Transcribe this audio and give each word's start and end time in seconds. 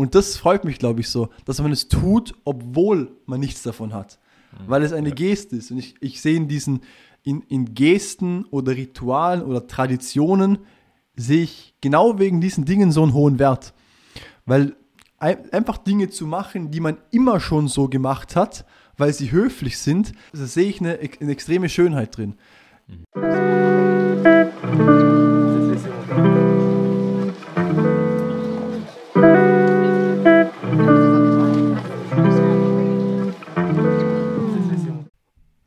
Und 0.00 0.14
das 0.14 0.38
freut 0.38 0.64
mich, 0.64 0.78
glaube 0.78 1.00
ich, 1.00 1.10
so, 1.10 1.28
dass 1.44 1.60
man 1.60 1.72
es 1.72 1.88
tut, 1.88 2.32
obwohl 2.44 3.12
man 3.26 3.38
nichts 3.38 3.62
davon 3.62 3.92
hat. 3.92 4.18
Weil 4.66 4.82
es 4.82 4.94
eine 4.94 5.12
Geste 5.12 5.56
ist. 5.56 5.70
Und 5.70 5.76
ich, 5.76 5.94
ich 6.00 6.22
sehe 6.22 6.36
in 6.36 6.48
diesen, 6.48 6.80
in, 7.22 7.42
in 7.42 7.74
Gesten 7.74 8.46
oder 8.46 8.72
Ritualen 8.74 9.42
oder 9.42 9.66
Traditionen, 9.66 10.56
sehe 11.16 11.42
ich 11.42 11.74
genau 11.82 12.18
wegen 12.18 12.40
diesen 12.40 12.64
Dingen 12.64 12.92
so 12.92 13.02
einen 13.02 13.12
hohen 13.12 13.38
Wert. 13.38 13.74
Weil 14.46 14.74
ein- 15.18 15.52
einfach 15.52 15.76
Dinge 15.76 16.08
zu 16.08 16.26
machen, 16.26 16.70
die 16.70 16.80
man 16.80 16.96
immer 17.10 17.38
schon 17.38 17.68
so 17.68 17.88
gemacht 17.88 18.36
hat, 18.36 18.64
weil 18.96 19.12
sie 19.12 19.30
höflich 19.30 19.76
sind, 19.76 20.12
da 20.32 20.46
sehe 20.46 20.68
ich 20.70 20.80
eine, 20.80 20.98
eine 21.20 21.30
extreme 21.32 21.68
Schönheit 21.68 22.16
drin. 22.16 22.36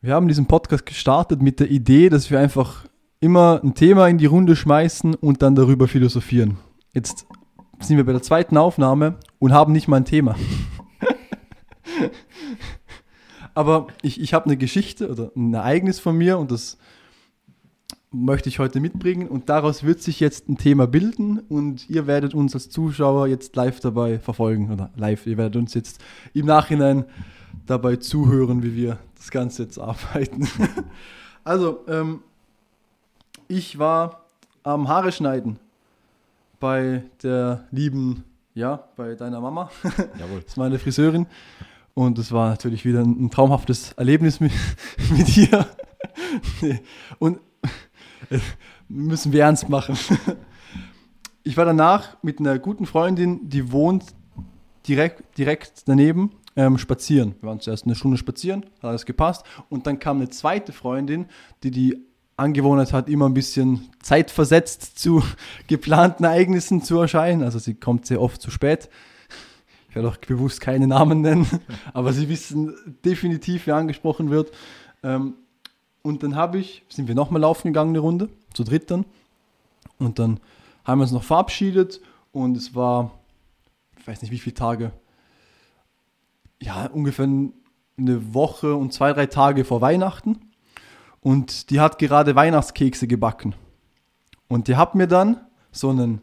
Wir 0.03 0.15
haben 0.15 0.27
diesen 0.27 0.47
Podcast 0.47 0.85
gestartet 0.85 1.41
mit 1.41 1.61
der 1.61 1.71
Idee, 1.71 2.09
dass 2.09 2.29
wir 2.29 2.37
einfach 2.37 2.83
immer 3.21 3.61
ein 3.63 3.73
Thema 3.73 4.09
in 4.09 4.17
die 4.17 4.25
Runde 4.25 4.57
schmeißen 4.57 5.15
und 5.15 5.41
dann 5.41 5.55
darüber 5.55 5.87
philosophieren. 5.87 6.57
Jetzt 6.93 7.25
sind 7.79 7.95
wir 7.95 8.05
bei 8.05 8.11
der 8.11 8.21
zweiten 8.21 8.57
Aufnahme 8.57 9.15
und 9.39 9.53
haben 9.53 9.71
nicht 9.71 9.87
mal 9.87 9.95
ein 9.95 10.03
Thema. 10.03 10.35
Aber 13.53 13.87
ich, 14.01 14.19
ich 14.19 14.33
habe 14.33 14.47
eine 14.47 14.57
Geschichte 14.57 15.09
oder 15.09 15.31
ein 15.37 15.53
Ereignis 15.53 16.01
von 16.01 16.17
mir 16.17 16.37
und 16.37 16.51
das 16.51 16.77
möchte 18.13 18.47
ich 18.47 18.59
heute 18.59 18.79
mitbringen 18.79 19.27
und 19.27 19.49
daraus 19.49 19.83
wird 19.83 20.01
sich 20.01 20.19
jetzt 20.19 20.47
ein 20.47 20.57
Thema 20.57 20.87
bilden 20.87 21.39
und 21.49 21.89
ihr 21.89 22.07
werdet 22.07 22.33
uns 22.33 22.53
als 22.53 22.69
Zuschauer 22.69 23.27
jetzt 23.27 23.55
live 23.55 23.79
dabei 23.79 24.19
verfolgen 24.19 24.71
oder 24.71 24.91
live, 24.95 25.25
ihr 25.25 25.37
werdet 25.37 25.55
uns 25.55 25.73
jetzt 25.73 25.99
im 26.33 26.45
Nachhinein 26.45 27.05
dabei 27.65 27.95
zuhören, 27.95 28.63
wie 28.63 28.75
wir 28.75 28.99
das 29.15 29.31
Ganze 29.31 29.63
jetzt 29.63 29.79
arbeiten. 29.79 30.47
also, 31.43 31.79
ähm, 31.87 32.21
ich 33.47 33.79
war 33.79 34.25
am 34.63 34.87
Haare 34.87 35.11
schneiden 35.11 35.59
bei 36.59 37.03
der 37.23 37.65
lieben, 37.71 38.23
ja, 38.53 38.87
bei 38.95 39.15
deiner 39.15 39.41
Mama. 39.41 39.69
Jawohl. 40.19 40.41
Das 40.41 40.51
ist 40.51 40.57
meine 40.57 40.79
Friseurin. 40.79 41.25
Und 41.93 42.17
es 42.17 42.31
war 42.31 42.49
natürlich 42.49 42.85
wieder 42.85 43.01
ein, 43.01 43.25
ein 43.25 43.31
traumhaftes 43.31 43.93
Erlebnis 43.93 44.39
mit, 44.39 44.51
mit 45.11 45.37
ihr. 45.37 45.65
Nee. 46.61 46.79
Und 47.19 47.39
müssen 48.87 49.31
wir 49.31 49.43
ernst 49.43 49.69
machen. 49.69 49.97
Ich 51.45 51.57
war 51.57 51.65
danach 51.65 52.15
mit 52.21 52.39
einer 52.39 52.57
guten 52.57 52.85
Freundin, 52.85 53.49
die 53.49 53.73
wohnt 53.73 54.05
direkt, 54.87 55.37
direkt 55.37 55.89
daneben, 55.89 56.31
ähm, 56.55 56.77
spazieren. 56.77 57.35
Wir 57.41 57.49
waren 57.49 57.59
zuerst 57.59 57.85
eine 57.85 57.95
Stunde 57.95 58.17
spazieren, 58.17 58.65
hat 58.77 58.85
alles 58.85 59.05
gepasst. 59.05 59.43
Und 59.69 59.85
dann 59.85 59.99
kam 59.99 60.17
eine 60.17 60.29
zweite 60.29 60.71
Freundin, 60.71 61.25
die 61.63 61.71
die 61.71 61.97
Angewohnheit 62.37 62.93
hat, 62.93 63.09
immer 63.09 63.27
ein 63.27 63.33
bisschen 63.33 63.89
zeitversetzt 64.01 64.97
zu 64.97 65.21
geplanten 65.67 66.23
Ereignissen 66.23 66.81
zu 66.81 66.97
erscheinen. 66.99 67.43
Also 67.43 67.59
sie 67.59 67.73
kommt 67.75 68.05
sehr 68.05 68.21
oft 68.21 68.41
zu 68.41 68.49
spät. 68.49 68.89
Ich 69.89 69.95
werde 69.95 70.07
auch 70.07 70.17
bewusst 70.17 70.61
keine 70.61 70.87
Namen 70.87 71.21
nennen, 71.21 71.45
aber 71.93 72.13
Sie 72.13 72.27
wissen 72.27 72.73
definitiv, 73.05 73.67
wer 73.67 73.75
angesprochen 73.75 74.31
wird. 74.31 74.51
Ähm, 75.03 75.35
und 76.03 76.21
dann 76.21 76.35
habe 76.35 76.59
ich, 76.59 76.83
sind 76.89 77.07
wir 77.07 77.15
nochmal 77.15 77.41
laufen 77.41 77.69
gegangen, 77.69 77.91
eine 77.91 77.99
Runde, 77.99 78.29
zu 78.53 78.63
dritt 78.63 78.91
dann. 78.91 79.05
Und 79.97 80.19
dann 80.19 80.39
haben 80.83 80.99
wir 80.99 81.03
uns 81.03 81.13
noch 81.13 81.23
verabschiedet 81.23 82.01
und 82.33 82.57
es 82.57 82.75
war, 82.75 83.11
ich 83.97 84.05
weiß 84.05 84.21
nicht 84.21 84.31
wie 84.31 84.37
viele 84.37 84.53
Tage, 84.53 84.91
ja, 86.61 86.87
ungefähr 86.87 87.25
eine 87.25 88.33
Woche 88.33 88.75
und 88.75 88.93
zwei, 88.93 89.13
drei 89.13 89.27
Tage 89.27 89.63
vor 89.65 89.81
Weihnachten. 89.81 90.39
Und 91.21 91.69
die 91.69 91.79
hat 91.79 91.99
gerade 91.99 92.35
Weihnachtskekse 92.35 93.07
gebacken. 93.07 93.55
Und 94.49 94.67
die 94.67 94.75
hat 94.75 94.95
mir 94.95 95.07
dann 95.07 95.39
so 95.71 95.89
einen, 95.89 96.21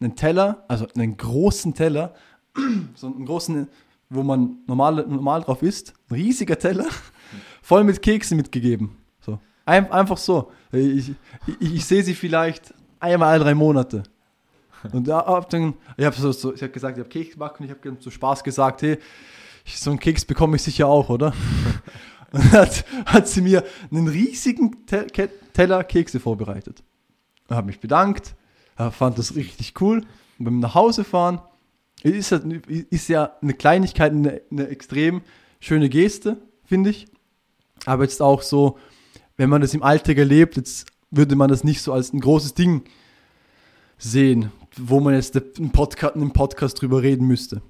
einen 0.00 0.16
Teller, 0.16 0.64
also 0.68 0.86
einen 0.96 1.18
großen 1.18 1.74
Teller, 1.74 2.14
so 2.94 3.08
einen 3.08 3.26
großen, 3.26 3.68
wo 4.08 4.22
man 4.22 4.60
normal, 4.66 5.06
normal 5.06 5.42
drauf 5.42 5.62
isst, 5.62 5.92
ein 6.08 6.14
riesiger 6.14 6.58
Teller, 6.58 6.86
voll 7.62 7.84
mit 7.84 8.00
Keksen 8.00 8.38
mitgegeben. 8.38 8.96
Ein, 9.68 9.90
einfach 9.92 10.16
so. 10.16 10.50
Ich, 10.72 11.10
ich, 11.46 11.74
ich 11.74 11.84
sehe 11.84 12.02
sie 12.02 12.14
vielleicht 12.14 12.72
einmal 13.00 13.30
alle 13.34 13.44
drei 13.44 13.54
Monate. 13.54 14.02
Und 14.92 15.08
da 15.08 15.26
hab 15.26 15.50
dann, 15.50 15.74
ich 15.96 16.04
habe 16.04 16.16
so, 16.16 16.32
so, 16.32 16.54
ich 16.54 16.62
hab 16.62 16.72
gesagt, 16.72 16.96
ich 16.96 17.00
habe 17.02 17.10
Keks 17.10 17.32
gebacken, 17.32 17.64
ich 17.64 17.70
habe 17.70 17.96
so 18.00 18.10
Spaß 18.10 18.42
gesagt, 18.44 18.82
hey, 18.82 18.98
so 19.66 19.90
einen 19.90 19.98
Keks 19.98 20.24
bekomme 20.24 20.56
ich 20.56 20.62
sicher 20.62 20.86
auch, 20.86 21.10
oder? 21.10 21.34
Und 22.32 22.44
dann 22.44 22.52
hat, 22.52 22.84
hat 23.06 23.28
sie 23.28 23.40
mir 23.42 23.64
einen 23.90 24.08
riesigen 24.08 24.86
Teller 25.52 25.84
Kekse 25.84 26.20
vorbereitet. 26.20 26.82
Ich 27.48 27.54
habe 27.54 27.66
mich 27.66 27.80
bedankt, 27.80 28.34
fand 28.90 29.18
das 29.18 29.34
richtig 29.34 29.80
cool. 29.80 30.02
Und 30.38 30.44
beim 30.44 30.60
nach 30.60 30.74
Hause 30.74 31.04
fahren 31.04 31.40
ist, 32.02 32.30
ja- 32.30 32.40
ist 32.90 33.08
ja 33.08 33.32
eine 33.42 33.54
Kleinigkeit, 33.54 34.12
eine, 34.12 34.40
eine 34.50 34.68
extrem 34.68 35.22
schöne 35.60 35.88
Geste, 35.88 36.36
finde 36.64 36.90
ich. 36.90 37.06
Aber 37.86 38.04
jetzt 38.04 38.20
auch 38.22 38.42
so, 38.42 38.78
wenn 39.38 39.48
man 39.48 39.62
das 39.62 39.72
im 39.72 39.82
Alltag 39.82 40.18
erlebt, 40.18 40.56
jetzt 40.56 40.86
würde 41.10 41.36
man 41.36 41.48
das 41.48 41.64
nicht 41.64 41.80
so 41.80 41.92
als 41.94 42.12
ein 42.12 42.20
großes 42.20 42.52
Ding 42.52 42.82
sehen, 43.96 44.52
wo 44.76 45.00
man 45.00 45.14
jetzt 45.14 45.34
im 45.36 45.70
Podcast, 45.70 46.16
im 46.16 46.32
Podcast 46.32 46.82
drüber 46.82 47.02
reden 47.02 47.26
müsste. 47.26 47.62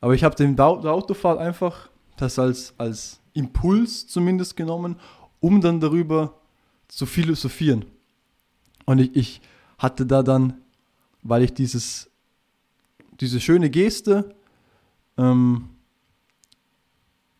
Aber 0.00 0.14
ich 0.14 0.24
habe 0.24 0.34
den 0.34 0.58
Autofahrt 0.58 1.38
einfach 1.38 1.90
das 2.16 2.38
als, 2.38 2.74
als 2.78 3.20
Impuls 3.34 4.06
zumindest 4.08 4.56
genommen, 4.56 4.96
um 5.40 5.60
dann 5.60 5.80
darüber 5.80 6.40
zu 6.88 7.06
philosophieren. 7.06 7.84
Und 8.86 8.98
ich, 8.98 9.16
ich 9.16 9.40
hatte 9.78 10.06
da 10.06 10.22
dann, 10.22 10.54
weil 11.22 11.42
ich 11.42 11.52
dieses, 11.52 12.10
diese 13.20 13.40
schöne 13.40 13.68
Geste 13.68 14.34
ähm, 15.18 15.68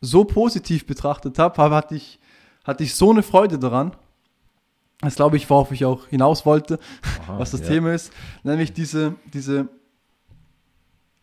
so 0.01 0.25
positiv 0.25 0.87
betrachtet 0.87 1.39
habe, 1.39 1.57
hab, 1.57 1.73
hatte, 1.73 1.95
ich, 1.95 2.19
hatte 2.67 2.85
ich 2.85 2.95
so 2.95 3.11
eine 3.11 3.23
Freude 3.23 3.59
daran. 3.59 3.93
Das 5.01 5.17
glaube 5.17 5.37
ich, 5.37 5.49
worauf 5.49 5.73
ich 5.73 5.85
auch 5.85 6.07
hinaus 6.09 6.47
wollte, 6.47 6.79
Aha, 7.03 7.39
was 7.39 7.51
das 7.51 7.61
ja. 7.61 7.69
Thema 7.69 7.93
ist, 7.95 8.13
nämlich 8.43 8.73
diese, 8.73 9.15
diese, 9.33 9.69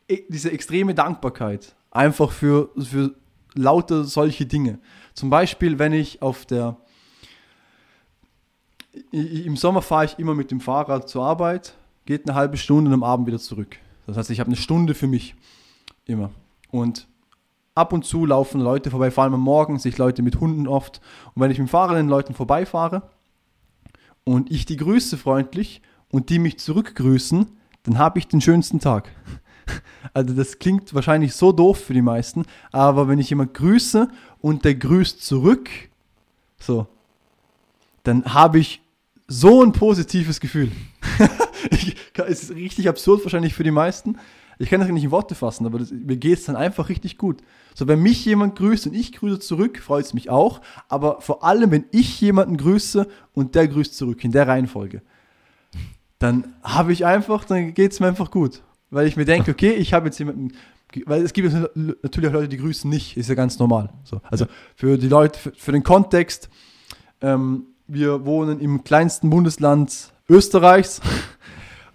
e- 0.08 0.24
diese 0.30 0.52
extreme 0.52 0.94
Dankbarkeit 0.94 1.76
einfach 1.90 2.32
für, 2.32 2.70
für 2.80 3.16
lauter 3.56 4.04
solche 4.04 4.46
Dinge. 4.46 4.80
Zum 5.16 5.30
Beispiel, 5.30 5.80
wenn 5.80 5.92
ich 5.92 6.22
auf 6.22 6.46
der, 6.46 6.78
im 9.12 9.58
Sommer 9.58 9.82
fahre 9.82 10.06
ich 10.06 10.20
immer 10.20 10.36
mit 10.36 10.52
dem 10.52 10.60
Fahrrad 10.60 11.10
zur 11.10 11.24
Arbeit, 11.24 11.76
geht 12.06 12.28
eine 12.28 12.36
halbe 12.36 12.58
Stunde 12.58 12.90
und 12.90 12.94
am 12.94 13.04
Abend 13.04 13.28
wieder 13.28 13.40
zurück. 13.40 13.78
Das 14.06 14.18
heißt, 14.18 14.30
ich 14.30 14.40
habe 14.40 14.48
eine 14.48 14.56
Stunde 14.56 14.94
für 14.94 15.08
mich 15.08 15.36
immer. 16.06 16.30
Und 16.70 17.08
ab 17.76 17.94
und 17.94 18.06
zu 18.06 18.26
laufen 18.26 18.62
Leute 18.62 18.92
vorbei, 18.92 19.12
vor 19.12 19.24
allem 19.24 19.34
am 19.34 19.42
Morgen 19.42 19.80
sehe 19.80 19.92
ich 19.92 19.98
Leute 19.98 20.22
mit 20.22 20.40
Hunden 20.40 20.68
oft. 20.68 21.02
Und 21.34 21.42
wenn 21.42 21.52
ich 21.52 21.60
mit 21.60 21.68
dem 21.68 21.72
Fahrrad 21.72 22.06
Leuten 22.06 22.34
vorbeifahre 22.34 23.04
und 24.24 24.52
ich 24.52 24.66
die 24.66 24.78
grüße 24.78 25.18
freundlich 25.18 25.82
und 26.10 26.30
die 26.30 26.40
mich 26.40 26.60
zurückgrüßen, 26.60 27.48
dann 27.84 27.98
habe 27.98 28.20
ich 28.20 28.28
den 28.28 28.42
schönsten 28.42 28.80
Tag. 28.80 29.10
Also 30.14 30.34
das 30.34 30.60
klingt 30.60 30.94
wahrscheinlich 30.94 31.34
so 31.34 31.54
doof 31.54 31.80
für 31.80 31.94
die 31.94 32.02
meisten, 32.02 32.44
aber 32.74 33.08
wenn 33.08 33.20
ich 33.20 33.30
jemand 33.30 33.54
grüße 33.54 34.10
und 34.42 34.66
der 34.66 34.76
grüßt 34.76 35.26
zurück, 35.26 35.70
so, 36.60 36.88
dann 38.04 38.26
habe 38.26 38.60
ich 38.60 38.82
so 39.28 39.64
ein 39.64 39.72
positives 39.72 40.42
Gefühl. 40.42 40.70
ich, 41.72 41.96
ist 42.28 42.52
richtig 42.52 42.90
absurd 42.90 43.24
wahrscheinlich 43.24 43.54
für 43.54 43.64
die 43.64 43.72
meisten. 43.72 44.18
Ich 44.60 44.70
kann 44.70 44.80
das 44.80 44.90
nicht 44.90 45.04
in 45.04 45.12
Worte 45.12 45.36
fassen, 45.36 45.66
aber 45.66 45.80
das, 45.80 45.92
mir 45.92 46.18
geht 46.18 46.40
es 46.40 46.46
dann 46.46 46.56
einfach 46.56 46.90
richtig 46.90 47.18
gut. 47.18 47.42
So, 47.76 47.88
wenn 47.88 48.02
mich 48.02 48.24
jemand 48.26 48.56
grüßt 48.56 48.88
und 48.88 48.94
ich 48.94 49.14
grüße 49.14 49.40
zurück, 49.40 49.80
freut 49.80 50.06
es 50.06 50.14
mich 50.14 50.30
auch. 50.30 50.62
Aber 50.90 51.22
vor 51.22 51.44
allem, 51.44 51.72
wenn 51.72 51.86
ich 51.92 52.22
jemanden 52.22 52.58
grüße 52.58 53.08
und 53.34 53.56
der 53.56 53.68
grüßt 53.68 53.96
zurück, 53.96 54.24
in 54.24 54.32
der 54.32 54.48
Reihenfolge, 54.48 55.02
dann 56.20 56.54
habe 56.62 56.94
ich 56.94 57.06
einfach, 57.06 57.46
dann 57.46 57.74
geht 57.74 57.92
es 57.92 58.00
mir 58.00 58.08
einfach 58.08 58.32
gut. 58.32 58.62
Weil 58.90 59.08
ich 59.08 59.18
mir 59.18 59.26
denke, 59.26 59.52
okay, 59.52 59.74
ich 59.74 59.94
habe 59.94 60.06
jetzt 60.06 60.20
jemanden, 60.20 60.54
weil 61.06 61.24
es 61.24 61.34
gibt 61.34 61.52
natürlich 61.52 62.30
auch 62.30 62.34
Leute, 62.34 62.50
die 62.50 62.58
grüßen 62.58 62.90
nicht, 62.90 63.18
ist 63.18 63.28
ja 63.28 63.36
ganz 63.36 63.58
normal. 63.58 63.90
So, 64.04 64.22
also 64.30 64.46
für 64.76 64.98
die 64.98 65.08
Leute, 65.08 65.40
für, 65.40 65.52
für 65.52 65.72
den 65.72 65.84
Kontext, 65.84 66.50
ähm, 67.22 67.66
wir 67.88 68.26
wohnen 68.26 68.60
im 68.60 68.84
kleinsten 68.84 69.30
Bundesland 69.30 70.14
Österreichs 70.30 71.02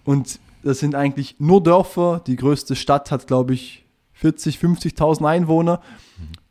und 0.03 0.39
das 0.63 0.79
sind 0.79 0.95
eigentlich 0.95 1.39
nur 1.39 1.61
Dörfer. 1.63 2.21
Die 2.25 2.35
größte 2.35 2.75
Stadt 2.75 3.11
hat, 3.11 3.27
glaube 3.27 3.53
ich, 3.53 3.85
40, 4.13 4.57
50.000 4.57 5.27
Einwohner. 5.27 5.81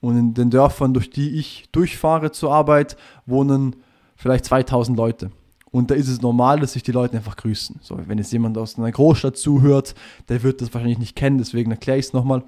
Und 0.01 0.17
in 0.17 0.35
den 0.35 0.51
Dörfern, 0.51 0.95
durch 0.95 1.11
die 1.11 1.39
ich 1.39 1.69
durchfahre 1.73 2.31
zur 2.33 2.53
Arbeit, 2.53 2.97
wohnen 3.27 3.77
vielleicht 4.17 4.45
2000 4.47 4.97
Leute. 4.97 5.31
Und 5.71 5.79
Und 5.79 5.93
da 5.93 5.95
ist 5.95 6.09
es 6.09 6.23
normal, 6.23 6.59
dass 6.59 6.73
sich 6.73 6.83
die 6.83 6.91
Leute 6.91 7.17
einfach 7.17 7.37
grüßen. 7.37 7.77
So, 7.83 8.01
wenn 8.09 8.19
jetzt 8.19 8.33
jemand 8.33 8.59
aus 8.59 8.77
einer 8.77 8.91
Großstadt 8.91 9.37
zuhört, 9.37 9.95
der 10.29 10.43
wird 10.43 10.61
das 10.61 10.75
wahrscheinlich 10.75 10.99
nicht 10.99 11.15
kennen, 11.15 11.39
deswegen 11.39 11.71
erkläre 11.71 11.99
ich 11.99 12.07
es 12.07 12.13
nochmal. 12.13 12.43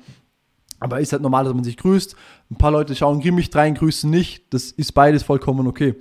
Aber 0.81 0.99
ist 0.99 1.13
halt 1.13 1.23
normal, 1.23 1.45
dass 1.45 1.55
man 1.55 1.63
sich 1.63 1.77
grüßt. 1.77 2.17
Ein 2.51 2.57
paar 2.57 2.73
Leute 2.73 2.97
schauen 2.97 3.21
grimmig 3.21 3.55
rein, 3.55 3.77
grüßen 3.77 4.11
nicht. 4.11 4.53
Das 4.53 4.73
ist 4.73 4.95
beides 4.95 5.23
vollkommen 5.23 5.69
okay. 5.69 5.95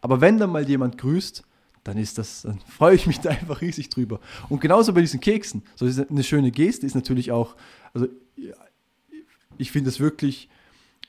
Aber 0.00 0.22
wenn 0.22 0.38
dann 0.38 0.48
mal 0.48 0.66
jemand 0.66 0.96
grüßt, 0.96 1.42
dann 1.84 1.96
ist 1.96 2.18
das, 2.18 2.42
dann 2.42 2.58
freue 2.66 2.94
ich 2.94 3.06
mich 3.06 3.20
da 3.20 3.30
einfach 3.30 3.60
riesig 3.60 3.88
drüber. 3.88 4.20
Und 4.48 4.60
genauso 4.60 4.92
bei 4.92 5.00
diesen 5.00 5.20
Keksen. 5.20 5.62
So 5.76 5.86
eine 5.86 6.22
schöne 6.22 6.50
Geste, 6.50 6.86
ist 6.86 6.94
natürlich 6.94 7.32
auch, 7.32 7.56
also 7.94 8.06
ich 9.58 9.70
finde 9.70 9.90
es 9.90 10.00
wirklich 10.00 10.48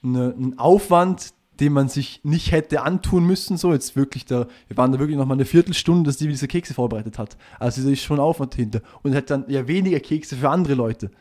eine, 0.03 0.33
ein 0.37 0.59
Aufwand, 0.59 1.33
den 1.59 1.73
man 1.73 1.89
sich 1.89 2.21
nicht 2.23 2.51
hätte 2.51 2.81
antun 2.81 3.25
müssen. 3.25 3.55
So, 3.55 3.71
jetzt 3.71 3.95
wirklich 3.95 4.25
da, 4.25 4.47
wir 4.67 4.77
waren 4.77 4.91
da 4.91 4.99
wirklich 4.99 5.17
noch 5.17 5.25
mal 5.25 5.35
eine 5.35 5.45
Viertelstunde, 5.45 6.07
dass 6.07 6.17
die 6.17 6.27
diese 6.27 6.47
Kekse 6.47 6.73
vorbereitet 6.73 7.19
hat. 7.19 7.37
Also 7.59 7.83
da 7.83 7.89
ist 7.89 8.01
schon 8.01 8.19
Aufwand 8.19 8.55
hinter. 8.55 8.81
Und 9.03 9.13
hat 9.13 9.29
dann 9.29 9.45
ja 9.47 9.67
weniger 9.67 9.99
Kekse 9.99 10.35
für 10.35 10.49
andere 10.49 10.73
Leute. 10.73 11.11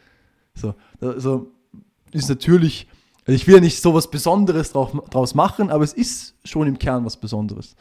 So, 0.55 0.75
also 1.01 1.53
ist 2.13 2.29
natürlich, 2.29 2.89
also 3.27 3.37
ich 3.37 3.47
will 3.47 3.57
ja 3.57 3.61
nicht 3.61 3.83
so 3.83 3.93
was 3.93 4.11
Besonderes 4.11 4.73
draus 4.73 5.35
machen, 5.35 5.71
aber 5.71 5.85
es 5.85 5.93
ist 5.93 6.35
schon 6.45 6.67
im 6.67 6.79
Kern 6.79 7.05
was 7.05 7.19
Besonderes. 7.19 7.77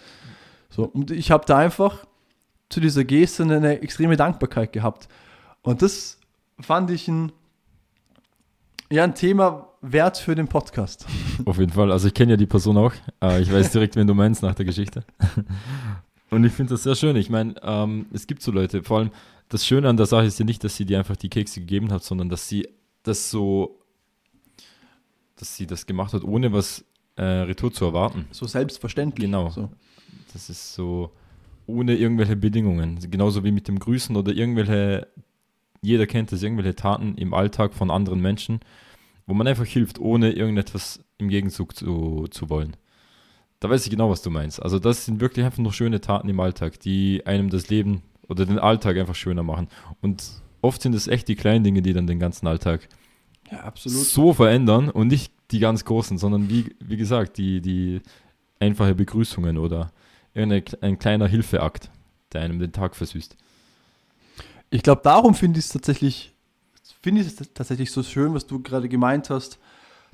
So, 0.69 0.85
und 0.85 1.11
ich 1.11 1.31
habe 1.31 1.45
da 1.45 1.57
einfach 1.57 2.05
zu 2.69 2.79
dieser 2.79 3.03
Geste 3.03 3.43
eine 3.43 3.81
extreme 3.81 4.15
Dankbarkeit 4.15 4.71
gehabt. 4.71 5.07
Und 5.61 5.81
das 5.81 6.19
fand 6.59 6.91
ich 6.91 7.07
ein, 7.07 7.31
ja, 8.91 9.03
ein 9.03 9.15
Thema 9.15 9.69
wert 9.81 10.17
für 10.17 10.35
den 10.35 10.47
Podcast. 10.47 11.05
Auf 11.45 11.57
jeden 11.57 11.71
Fall. 11.71 11.91
Also 11.91 12.07
ich 12.07 12.13
kenne 12.13 12.33
ja 12.33 12.37
die 12.37 12.45
Person 12.45 12.77
auch. 12.77 12.93
Äh, 13.21 13.41
ich 13.41 13.51
weiß 13.51 13.71
direkt, 13.71 13.95
wen 13.95 14.07
du 14.07 14.13
meinst 14.13 14.43
nach 14.43 14.55
der 14.55 14.65
Geschichte. 14.65 15.03
Und 16.29 16.43
ich 16.43 16.53
finde 16.53 16.73
das 16.73 16.83
sehr 16.83 16.95
schön. 16.95 17.15
Ich 17.15 17.29
meine, 17.29 17.55
ähm, 17.63 18.05
es 18.13 18.27
gibt 18.27 18.43
so 18.43 18.51
Leute, 18.51 18.83
vor 18.83 18.99
allem 18.99 19.11
das 19.47 19.65
Schöne 19.65 19.89
an 19.89 19.97
der 19.97 20.05
Sache 20.05 20.25
ist 20.25 20.37
ja 20.37 20.45
nicht, 20.45 20.63
dass 20.63 20.75
sie 20.75 20.85
dir 20.85 20.99
einfach 20.99 21.15
die 21.15 21.29
Kekse 21.29 21.61
gegeben 21.61 21.91
hat, 21.91 22.03
sondern 22.03 22.29
dass 22.29 22.47
sie 22.47 22.67
das 23.01 23.31
so, 23.31 23.79
dass 25.37 25.55
sie 25.55 25.65
das 25.65 25.87
gemacht 25.87 26.13
hat, 26.13 26.23
ohne 26.23 26.53
was 26.53 26.85
äh, 27.15 27.23
Retour 27.23 27.73
zu 27.73 27.85
erwarten. 27.85 28.27
So 28.29 28.45
selbstverständlich. 28.45 29.25
Genau. 29.25 29.49
So. 29.49 29.69
Das 30.33 30.49
ist 30.49 30.73
so 30.73 31.11
ohne 31.65 31.95
irgendwelche 31.95 32.35
Bedingungen. 32.35 32.99
Genauso 33.09 33.43
wie 33.43 33.51
mit 33.51 33.67
dem 33.67 33.79
Grüßen 33.79 34.15
oder 34.15 34.31
irgendwelche, 34.31 35.07
jeder 35.81 36.07
kennt 36.07 36.31
das, 36.31 36.43
irgendwelche 36.43 36.75
Taten 36.75 37.15
im 37.15 37.33
Alltag 37.33 37.73
von 37.73 37.91
anderen 37.91 38.21
Menschen, 38.21 38.59
wo 39.27 39.33
man 39.33 39.47
einfach 39.47 39.65
hilft, 39.65 39.99
ohne 39.99 40.31
irgendetwas 40.31 41.03
im 41.17 41.29
Gegenzug 41.29 41.75
zu, 41.75 42.27
zu 42.31 42.49
wollen. 42.49 42.75
Da 43.59 43.69
weiß 43.69 43.83
ich 43.83 43.91
genau, 43.91 44.09
was 44.09 44.21
du 44.21 44.29
meinst. 44.29 44.61
Also 44.61 44.79
das 44.79 45.05
sind 45.05 45.19
wirklich 45.19 45.45
einfach 45.45 45.59
nur 45.59 45.73
schöne 45.73 46.01
Taten 46.01 46.29
im 46.29 46.39
Alltag, 46.39 46.79
die 46.79 47.25
einem 47.25 47.49
das 47.49 47.69
Leben 47.69 48.01
oder 48.27 48.45
den 48.45 48.59
Alltag 48.59 48.97
einfach 48.97 49.15
schöner 49.15 49.43
machen. 49.43 49.67
Und 50.01 50.23
oft 50.61 50.81
sind 50.81 50.95
es 50.95 51.07
echt 51.07 51.27
die 51.27 51.35
kleinen 51.35 51.63
Dinge, 51.63 51.81
die 51.81 51.93
dann 51.93 52.07
den 52.07 52.19
ganzen 52.19 52.47
Alltag 52.47 52.87
ja, 53.51 53.71
so 53.75 54.33
verändern 54.33 54.89
und 54.89 55.07
nicht 55.07 55.33
die 55.51 55.59
ganz 55.59 55.83
großen, 55.83 56.17
sondern 56.17 56.49
wie, 56.49 56.75
wie 56.79 56.97
gesagt, 56.97 57.37
die, 57.37 57.61
die 57.61 58.01
einfache 58.59 58.95
Begrüßungen 58.95 59.57
oder 59.57 59.91
ein 60.33 60.99
kleiner 60.99 61.27
Hilfeakt, 61.27 61.89
der 62.33 62.41
einem 62.41 62.59
den 62.59 62.71
Tag 62.71 62.95
versüßt. 62.95 63.35
Ich 64.69 64.83
glaube, 64.83 65.01
darum 65.03 65.33
finde 65.33 65.59
ich 65.59 65.65
es 65.65 65.71
tatsächlich, 65.71 66.33
finde 67.01 67.21
ich 67.21 67.27
es 67.27 67.35
tatsächlich 67.53 67.91
so 67.91 68.03
schön, 68.03 68.33
was 68.33 68.45
du 68.45 68.61
gerade 68.61 68.87
gemeint 68.87 69.29
hast, 69.29 69.59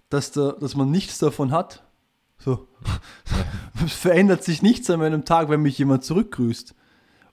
dass, 0.09 0.31
da, 0.31 0.53
dass 0.53 0.75
man 0.75 0.91
nichts 0.91 1.17
davon 1.19 1.51
hat. 1.51 1.83
So. 2.37 2.67
es 3.83 3.93
verändert 3.93 4.43
sich 4.43 4.61
nichts 4.61 4.89
an 4.89 4.99
meinem 4.99 5.25
Tag, 5.25 5.49
wenn 5.49 5.61
mich 5.61 5.77
jemand 5.77 6.03
zurückgrüßt. 6.03 6.73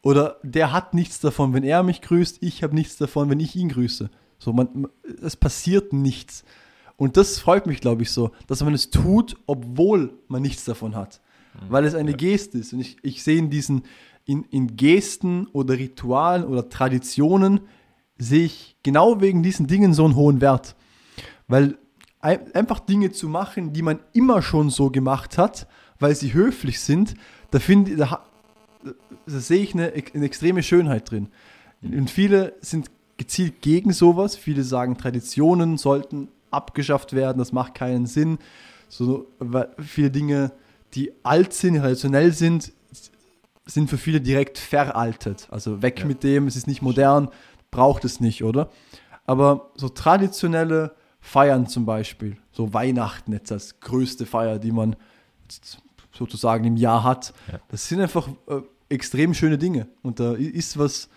Oder 0.03 0.39
der 0.43 0.73
hat 0.73 0.95
nichts 0.95 1.21
davon, 1.21 1.53
wenn 1.55 1.63
er 1.63 1.85
mich 1.85 2.01
grüßt, 2.01 2.39
ich 2.41 2.65
habe 2.65 2.75
nichts 2.75 2.97
davon, 2.97 3.31
wenn 3.31 3.39
ich 3.39 3.55
ihn 3.55 3.69
grüße. 3.69 4.11
So, 4.41 4.53
man, 4.53 4.89
es 5.23 5.37
passiert 5.37 5.93
nichts. 5.93 6.45
Und 6.97 7.17
das 7.17 7.39
freut 7.39 7.67
mich, 7.67 7.81
glaube 7.81 8.03
ich, 8.03 8.11
so, 8.11 8.33
dass 8.49 8.63
man 8.65 8.75
es 8.75 8.91
tut, 8.91 9.37
obwohl 9.47 10.19
man 10.27 10.43
nichts 10.43 10.65
davon 10.65 10.97
hat 10.97 11.21
weil 11.69 11.85
es 11.85 11.95
eine 11.95 12.15
Geste 12.15 12.59
ist. 12.59 12.73
Und 12.73 12.81
ich, 12.81 12.97
ich 13.03 13.23
sehe 13.23 13.39
in 13.39 13.51
diesen, 13.51 13.83
in, 14.25 14.45
in 14.45 14.77
Gesten 14.77 15.47
oder 15.49 15.79
Ritualen 15.79 16.45
oder 16.45 16.69
Traditionen, 16.69 17.61
sehe 18.19 18.45
ich 18.45 18.77
genau 18.83 19.21
wegen 19.21 19.43
diesen 19.43 19.67
Dingen 19.67 19.95
so 19.95 20.05
einen 20.05 20.17
hohen 20.17 20.41
Wert. 20.41 20.77
Weil 21.49 21.77
einfach 22.21 22.79
Dinge 22.79 23.11
zu 23.11 23.29
machen, 23.29 23.73
die 23.73 23.83
man 23.83 23.99
immer 24.13 24.43
schon 24.43 24.71
so 24.71 24.91
gemacht 24.91 25.39
hat, 25.39 25.67
weil 25.99 26.15
sie 26.15 26.33
höflich 26.33 26.81
sind, 26.81 27.15
da 27.51 27.59
finde 27.59 27.97
da, 27.97 28.25
da 28.85 28.93
sehe 29.27 29.63
ich 29.63 29.75
eine, 29.75 29.93
eine 30.15 30.25
extreme 30.25 30.63
Schönheit 30.63 31.11
drin. 31.11 31.29
Und 31.83 32.11
viele 32.11 32.55
sind 32.61 32.91
gezielt 33.17 33.61
gegen 33.61 33.93
sowas. 33.93 34.37
Viele 34.37 34.63
sagen, 34.63 34.97
Traditionen 34.97 35.79
sollten 35.79 36.29
abgeschafft 36.51 37.13
werden, 37.13 37.39
das 37.39 37.53
macht 37.53 37.75
keinen 37.75 38.07
Sinn. 38.07 38.39
So, 38.89 39.27
viele 39.79 40.11
Dinge 40.11 40.53
die 40.95 41.13
alt 41.25 41.53
sind, 41.53 41.77
traditionell 41.77 42.33
sind, 42.33 42.73
sind 43.65 43.89
für 43.89 43.99
viele 43.99 44.21
direkt 44.21 44.59
veraltet. 44.59 45.49
Also 45.51 45.83
weg 45.83 46.01
ja. 46.01 46.07
mit 46.07 46.23
dem, 46.23 46.47
es 46.47 46.57
ist 46.57 46.67
nicht 46.67 46.83
modern, 46.83 47.31
braucht 47.71 48.05
es 48.05 48.21
nicht, 48.21 48.45
oder? 48.45 48.71
Aber 49.25 49.71
so 49.77 49.89
traditionelle 49.89 50.95
Feiern 51.21 51.67
zum 51.67 51.87
Beispiel, 51.87 52.37
so 52.51 52.75
Weihnachten 52.75 53.33
jetzt 53.33 53.53
als 53.53 53.81
größte 53.81 54.27
Feier, 54.27 54.59
die 54.59 54.73
man 54.73 54.97
sozusagen 56.13 56.65
im 56.65 56.77
Jahr 56.77 57.05
hat, 57.05 57.33
ja. 57.51 57.61
das 57.69 57.89
sind 57.89 58.01
einfach 58.01 58.29
äh, 58.49 58.61
extrem 58.89 59.33
schöne 59.33 59.59
Dinge. 59.59 59.89
Und 60.03 60.21
da 60.21 60.35
ist 60.35 60.77
was, 60.79 61.09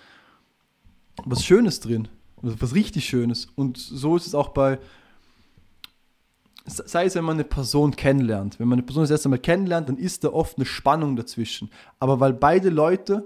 was 1.25 1.43
Schönes 1.43 1.79
drin, 1.79 2.07
was 2.41 2.73
richtig 2.75 3.05
Schönes. 3.05 3.47
Und 3.55 3.77
so 3.77 4.15
ist 4.15 4.27
es 4.27 4.35
auch 4.35 4.49
bei, 4.49 4.79
sei 6.65 7.05
es, 7.05 7.15
wenn 7.15 7.23
man 7.23 7.35
eine 7.35 7.43
Person 7.43 7.95
kennenlernt. 7.95 8.59
Wenn 8.59 8.67
man 8.67 8.79
eine 8.79 8.85
Person 8.85 9.03
das 9.03 9.11
erste 9.11 9.29
Mal 9.29 9.39
kennenlernt, 9.39 9.87
dann 9.87 9.97
ist 9.97 10.23
da 10.23 10.29
oft 10.29 10.57
eine 10.57 10.65
Spannung 10.65 11.15
dazwischen. 11.15 11.69
Aber 11.99 12.19
weil 12.19 12.33
beide 12.33 12.69
Leute, 12.69 13.25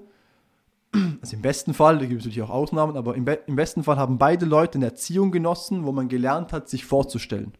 also 1.22 1.36
im 1.36 1.42
besten 1.42 1.74
Fall, 1.74 2.00
da 2.00 2.06
gibt 2.06 2.20
es 2.20 2.26
natürlich 2.26 2.44
auch 2.44 2.54
Ausnahmen, 2.54 2.98
aber 2.98 3.16
im, 3.16 3.26
im 3.48 3.56
besten 3.56 3.84
Fall 3.84 3.98
haben 3.98 4.18
beide 4.18 4.46
Leute 4.46 4.78
eine 4.78 4.86
Erziehung 4.86 5.32
genossen, 5.32 5.86
wo 5.86 5.92
man 5.92 6.10
gelernt 6.10 6.52
hat, 6.52 6.70
sich 6.70 6.86
vorzustellen. 6.86 7.54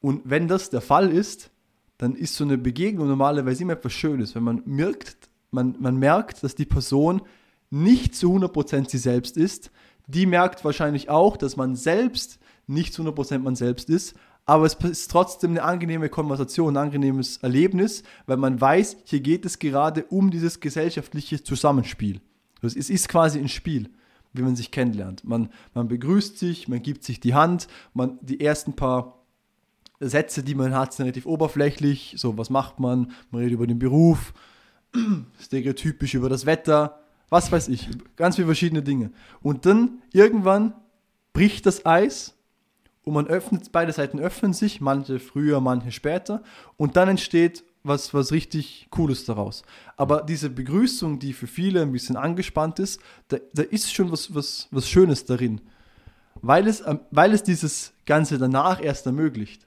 Und 0.00 0.22
wenn 0.24 0.48
das 0.48 0.70
der 0.70 0.80
Fall 0.80 1.10
ist, 1.10 1.50
dann 1.96 2.14
ist 2.14 2.34
so 2.34 2.44
eine 2.44 2.58
Begegnung 2.58 3.08
normalerweise 3.08 3.62
immer 3.62 3.72
etwas 3.74 3.92
Schönes, 3.92 4.34
wenn 4.34 4.44
man 4.44 4.62
merkt, 4.64 5.28
man, 5.50 5.76
man 5.78 5.96
merkt, 5.96 6.42
dass 6.42 6.54
die 6.54 6.66
Person 6.66 7.22
nicht 7.70 8.14
zu 8.14 8.34
100% 8.34 8.88
sie 8.88 8.98
selbst 8.98 9.36
ist. 9.36 9.70
Die 10.06 10.26
merkt 10.26 10.64
wahrscheinlich 10.64 11.10
auch, 11.10 11.36
dass 11.36 11.56
man 11.56 11.76
selbst 11.76 12.38
nicht 12.66 12.94
zu 12.94 13.02
100% 13.02 13.38
man 13.40 13.56
selbst 13.56 13.90
ist 13.90 14.14
aber 14.48 14.64
es 14.64 14.72
ist 14.72 15.10
trotzdem 15.10 15.50
eine 15.50 15.62
angenehme 15.62 16.08
Konversation, 16.08 16.72
ein 16.72 16.84
angenehmes 16.84 17.36
Erlebnis, 17.36 18.02
weil 18.24 18.38
man 18.38 18.58
weiß, 18.58 18.96
hier 19.04 19.20
geht 19.20 19.44
es 19.44 19.58
gerade 19.58 20.04
um 20.04 20.30
dieses 20.30 20.60
gesellschaftliche 20.60 21.44
Zusammenspiel. 21.44 22.22
Es 22.62 22.74
ist 22.74 23.10
quasi 23.10 23.38
ein 23.38 23.48
Spiel, 23.48 23.90
wie 24.32 24.40
man 24.40 24.56
sich 24.56 24.70
kennenlernt. 24.70 25.22
Man, 25.22 25.50
man 25.74 25.88
begrüßt 25.88 26.38
sich, 26.38 26.66
man 26.66 26.80
gibt 26.80 27.04
sich 27.04 27.20
die 27.20 27.34
Hand, 27.34 27.68
man, 27.92 28.18
die 28.22 28.40
ersten 28.40 28.72
paar 28.72 29.22
Sätze, 30.00 30.42
die 30.42 30.54
man 30.54 30.74
hat, 30.74 30.94
sind 30.94 31.04
relativ 31.04 31.26
oberflächlich. 31.26 32.14
So, 32.16 32.38
was 32.38 32.48
macht 32.48 32.80
man? 32.80 33.12
Man 33.30 33.42
redet 33.42 33.52
über 33.52 33.66
den 33.66 33.78
Beruf, 33.78 34.32
stereotypisch 35.38 36.14
über 36.14 36.30
das 36.30 36.46
Wetter, 36.46 37.00
was 37.28 37.52
weiß 37.52 37.68
ich, 37.68 37.90
ganz 38.16 38.36
viele 38.36 38.46
verschiedene 38.46 38.82
Dinge. 38.82 39.12
Und 39.42 39.66
dann 39.66 40.00
irgendwann 40.10 40.72
bricht 41.34 41.66
das 41.66 41.84
Eis 41.84 42.37
und 43.08 43.14
man 43.14 43.26
öffnet, 43.26 43.72
beide 43.72 43.90
Seiten 43.92 44.20
öffnen 44.20 44.52
sich, 44.52 44.82
manche 44.82 45.18
früher, 45.18 45.62
manche 45.62 45.92
später 45.92 46.42
und 46.76 46.96
dann 46.96 47.08
entsteht 47.08 47.64
was, 47.82 48.12
was 48.12 48.32
richtig 48.32 48.86
Cooles 48.90 49.24
daraus. 49.24 49.62
Aber 49.96 50.20
diese 50.20 50.50
Begrüßung, 50.50 51.18
die 51.18 51.32
für 51.32 51.46
viele 51.46 51.80
ein 51.80 51.90
bisschen 51.90 52.16
angespannt 52.16 52.78
ist, 52.78 53.00
da, 53.28 53.38
da 53.54 53.62
ist 53.62 53.94
schon 53.94 54.12
was, 54.12 54.34
was, 54.34 54.68
was 54.70 54.88
Schönes 54.90 55.24
darin, 55.24 55.62
weil 56.42 56.66
es, 56.66 56.86
ähm, 56.86 57.00
weil 57.10 57.32
es 57.32 57.42
dieses 57.42 57.94
Ganze 58.04 58.36
danach 58.36 58.82
erst 58.82 59.06
ermöglicht. 59.06 59.66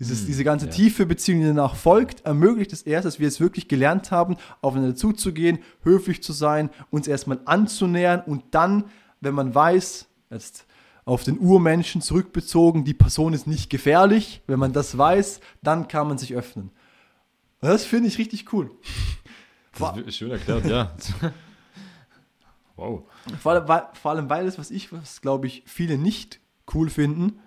Dieses, 0.00 0.20
hm, 0.20 0.26
diese 0.26 0.42
ganze 0.42 0.66
ja. 0.66 0.72
tiefe 0.72 1.06
Beziehung, 1.06 1.40
die 1.42 1.46
danach 1.46 1.76
folgt, 1.76 2.26
ermöglicht 2.26 2.72
es 2.72 2.82
erst, 2.82 3.06
dass 3.06 3.20
wir 3.20 3.28
es 3.28 3.38
wirklich 3.38 3.68
gelernt 3.68 4.10
haben, 4.10 4.36
aufeinander 4.60 4.96
zuzugehen, 4.96 5.60
höflich 5.84 6.20
zu 6.20 6.32
sein, 6.32 6.68
uns 6.90 7.06
erstmal 7.06 7.38
anzunähern 7.44 8.22
und 8.26 8.42
dann, 8.50 8.86
wenn 9.20 9.34
man 9.34 9.54
weiß, 9.54 10.08
jetzt 10.30 10.65
auf 11.06 11.22
den 11.22 11.38
Urmenschen 11.38 12.02
zurückbezogen, 12.02 12.84
die 12.84 12.92
Person 12.92 13.32
ist 13.32 13.46
nicht 13.46 13.70
gefährlich. 13.70 14.42
Wenn 14.46 14.58
man 14.58 14.72
das 14.72 14.98
weiß, 14.98 15.40
dann 15.62 15.88
kann 15.88 16.08
man 16.08 16.18
sich 16.18 16.34
öffnen. 16.34 16.70
Und 17.60 17.68
das 17.68 17.84
finde 17.84 18.08
ich 18.08 18.18
richtig 18.18 18.52
cool. 18.52 18.70
Das 19.78 19.96
ist 19.98 20.16
schön 20.16 20.32
erklärt, 20.32 20.66
ja. 20.66 20.94
wow. 22.76 23.04
Vor 23.40 23.52
allem, 23.52 23.68
weil, 23.68 23.82
vor 23.94 24.10
allem, 24.10 24.28
weil 24.28 24.46
es, 24.46 24.58
was 24.58 24.70
ich, 24.70 24.92
was 24.92 25.20
glaube 25.20 25.46
ich, 25.46 25.62
viele 25.64 25.96
nicht 25.96 26.40
cool 26.74 26.90
finden, 26.90 27.38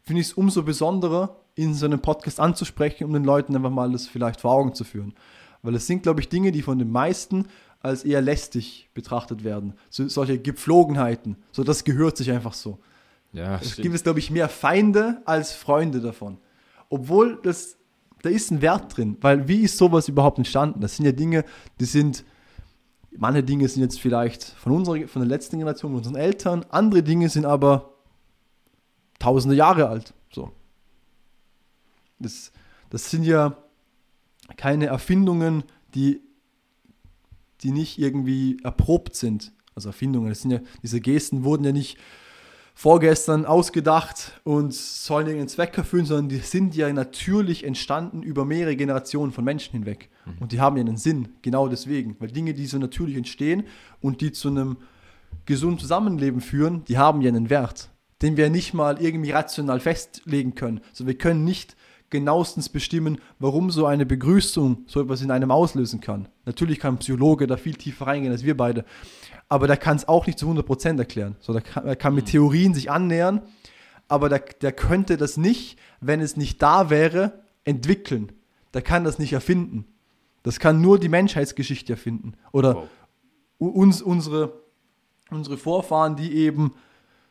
finde 0.00 0.22
ich 0.22 0.28
es 0.28 0.32
umso 0.32 0.62
besonderer, 0.62 1.36
in 1.54 1.74
so 1.74 1.84
einem 1.84 2.00
Podcast 2.00 2.40
anzusprechen, 2.40 3.04
um 3.04 3.12
den 3.12 3.24
Leuten 3.24 3.54
einfach 3.54 3.70
mal 3.70 3.92
das 3.92 4.06
vielleicht 4.06 4.40
vor 4.40 4.52
Augen 4.52 4.74
zu 4.74 4.84
führen. 4.84 5.12
Weil 5.60 5.74
es 5.74 5.86
sind, 5.86 6.02
glaube 6.02 6.20
ich, 6.20 6.30
Dinge, 6.30 6.50
die 6.50 6.62
von 6.62 6.78
den 6.78 6.90
meisten 6.90 7.46
als 7.80 8.04
eher 8.04 8.22
lästig 8.22 8.88
betrachtet 8.94 9.44
werden. 9.44 9.74
So, 9.90 10.08
solche 10.08 10.38
Gepflogenheiten. 10.38 11.36
So, 11.52 11.62
das 11.62 11.84
gehört 11.84 12.16
sich 12.16 12.30
einfach 12.30 12.54
so. 12.54 12.78
Ja, 13.32 13.56
Es 13.56 13.72
stimmt. 13.72 13.82
gibt 13.84 13.94
es, 13.94 14.02
glaube 14.02 14.18
ich, 14.18 14.30
mehr 14.30 14.48
Feinde 14.48 15.22
als 15.24 15.52
Freunde 15.52 16.00
davon. 16.00 16.38
Obwohl 16.90 17.40
das, 17.42 17.76
da 18.22 18.28
ist 18.28 18.50
ein 18.50 18.60
Wert 18.60 18.96
drin, 18.96 19.16
weil 19.20 19.48
wie 19.48 19.60
ist 19.62 19.78
sowas 19.78 20.08
überhaupt 20.08 20.38
entstanden? 20.38 20.80
Das 20.80 20.96
sind 20.96 21.06
ja 21.06 21.12
Dinge, 21.12 21.44
die 21.80 21.86
sind, 21.86 22.24
manche 23.16 23.42
Dinge 23.42 23.66
sind 23.68 23.82
jetzt 23.82 24.00
vielleicht 24.00 24.44
von 24.44 24.72
unserer, 24.72 25.08
von 25.08 25.22
der 25.22 25.28
letzten 25.28 25.56
Generation, 25.58 25.92
von 25.92 25.98
unseren 25.98 26.16
Eltern, 26.16 26.66
andere 26.68 27.02
Dinge 27.02 27.28
sind 27.30 27.46
aber 27.46 27.94
tausende 29.18 29.56
Jahre 29.56 29.88
alt. 29.88 30.12
So. 30.30 30.52
Das, 32.18 32.52
das 32.90 33.10
sind 33.10 33.24
ja 33.24 33.56
keine 34.56 34.86
Erfindungen, 34.86 35.64
die, 35.94 36.20
die 37.62 37.70
nicht 37.70 37.98
irgendwie 37.98 38.58
erprobt 38.62 39.14
sind. 39.16 39.52
Also 39.74 39.88
Erfindungen, 39.88 40.28
das 40.28 40.42
sind 40.42 40.50
ja, 40.50 40.60
diese 40.82 41.00
Gesten 41.00 41.44
wurden 41.44 41.64
ja 41.64 41.72
nicht 41.72 41.96
vorgestern 42.74 43.44
ausgedacht 43.44 44.40
und 44.44 44.72
sollen 44.72 45.26
irgendeinen 45.26 45.48
Zweck 45.48 45.76
erfüllen, 45.76 46.06
sondern 46.06 46.28
die 46.28 46.38
sind 46.38 46.74
ja 46.74 46.92
natürlich 46.92 47.64
entstanden 47.64 48.22
über 48.22 48.44
mehrere 48.44 48.76
Generationen 48.76 49.32
von 49.32 49.44
Menschen 49.44 49.72
hinweg. 49.72 50.08
Und 50.40 50.52
die 50.52 50.60
haben 50.60 50.76
ja 50.76 50.82
einen 50.82 50.96
Sinn, 50.96 51.28
genau 51.42 51.68
deswegen. 51.68 52.16
Weil 52.18 52.28
Dinge, 52.28 52.54
die 52.54 52.66
so 52.66 52.78
natürlich 52.78 53.16
entstehen 53.16 53.64
und 54.00 54.20
die 54.20 54.32
zu 54.32 54.48
einem 54.48 54.76
gesunden 55.46 55.78
Zusammenleben 55.78 56.40
führen, 56.40 56.84
die 56.84 56.98
haben 56.98 57.20
ja 57.20 57.28
einen 57.28 57.50
Wert, 57.50 57.90
den 58.22 58.36
wir 58.36 58.50
nicht 58.50 58.74
mal 58.74 59.00
irgendwie 59.00 59.32
rational 59.32 59.80
festlegen 59.80 60.54
können. 60.54 60.80
Also 60.90 61.06
wir 61.06 61.18
können 61.18 61.44
nicht 61.44 61.76
genauestens 62.12 62.68
bestimmen, 62.68 63.18
warum 63.40 63.72
so 63.72 63.86
eine 63.86 64.06
Begrüßung 64.06 64.84
so 64.86 65.00
etwas 65.00 65.22
in 65.22 65.32
einem 65.32 65.50
auslösen 65.50 66.00
kann. 66.00 66.28
Natürlich 66.44 66.78
kann 66.78 66.94
ein 66.94 66.98
Psychologe 66.98 67.48
da 67.48 67.56
viel 67.56 67.74
tiefer 67.74 68.06
reingehen 68.06 68.32
als 68.32 68.44
wir 68.44 68.56
beide, 68.56 68.84
aber 69.48 69.66
der 69.66 69.76
kann 69.76 69.96
es 69.96 70.06
auch 70.06 70.26
nicht 70.26 70.38
zu 70.38 70.48
100% 70.48 70.98
erklären. 70.98 71.34
So, 71.40 71.52
der 71.52 71.62
kann, 71.62 71.86
er 71.86 71.96
kann 71.96 72.14
mit 72.14 72.26
Theorien 72.26 72.74
sich 72.74 72.90
annähern, 72.90 73.42
aber 74.06 74.28
der, 74.28 74.38
der 74.60 74.70
könnte 74.72 75.16
das 75.16 75.36
nicht, 75.36 75.78
wenn 76.00 76.20
es 76.20 76.36
nicht 76.36 76.62
da 76.62 76.88
wäre, 76.90 77.40
entwickeln. 77.64 78.30
Der 78.74 78.82
kann 78.82 79.02
das 79.04 79.18
nicht 79.18 79.32
erfinden. 79.32 79.86
Das 80.42 80.60
kann 80.60 80.80
nur 80.80 80.98
die 80.98 81.08
Menschheitsgeschichte 81.08 81.92
erfinden. 81.94 82.34
Oder 82.52 82.76
Wow. 82.76 82.88
uns, 83.58 84.02
unsere, 84.02 84.52
unsere 85.30 85.56
Vorfahren, 85.56 86.16
die 86.16 86.32
eben 86.32 86.72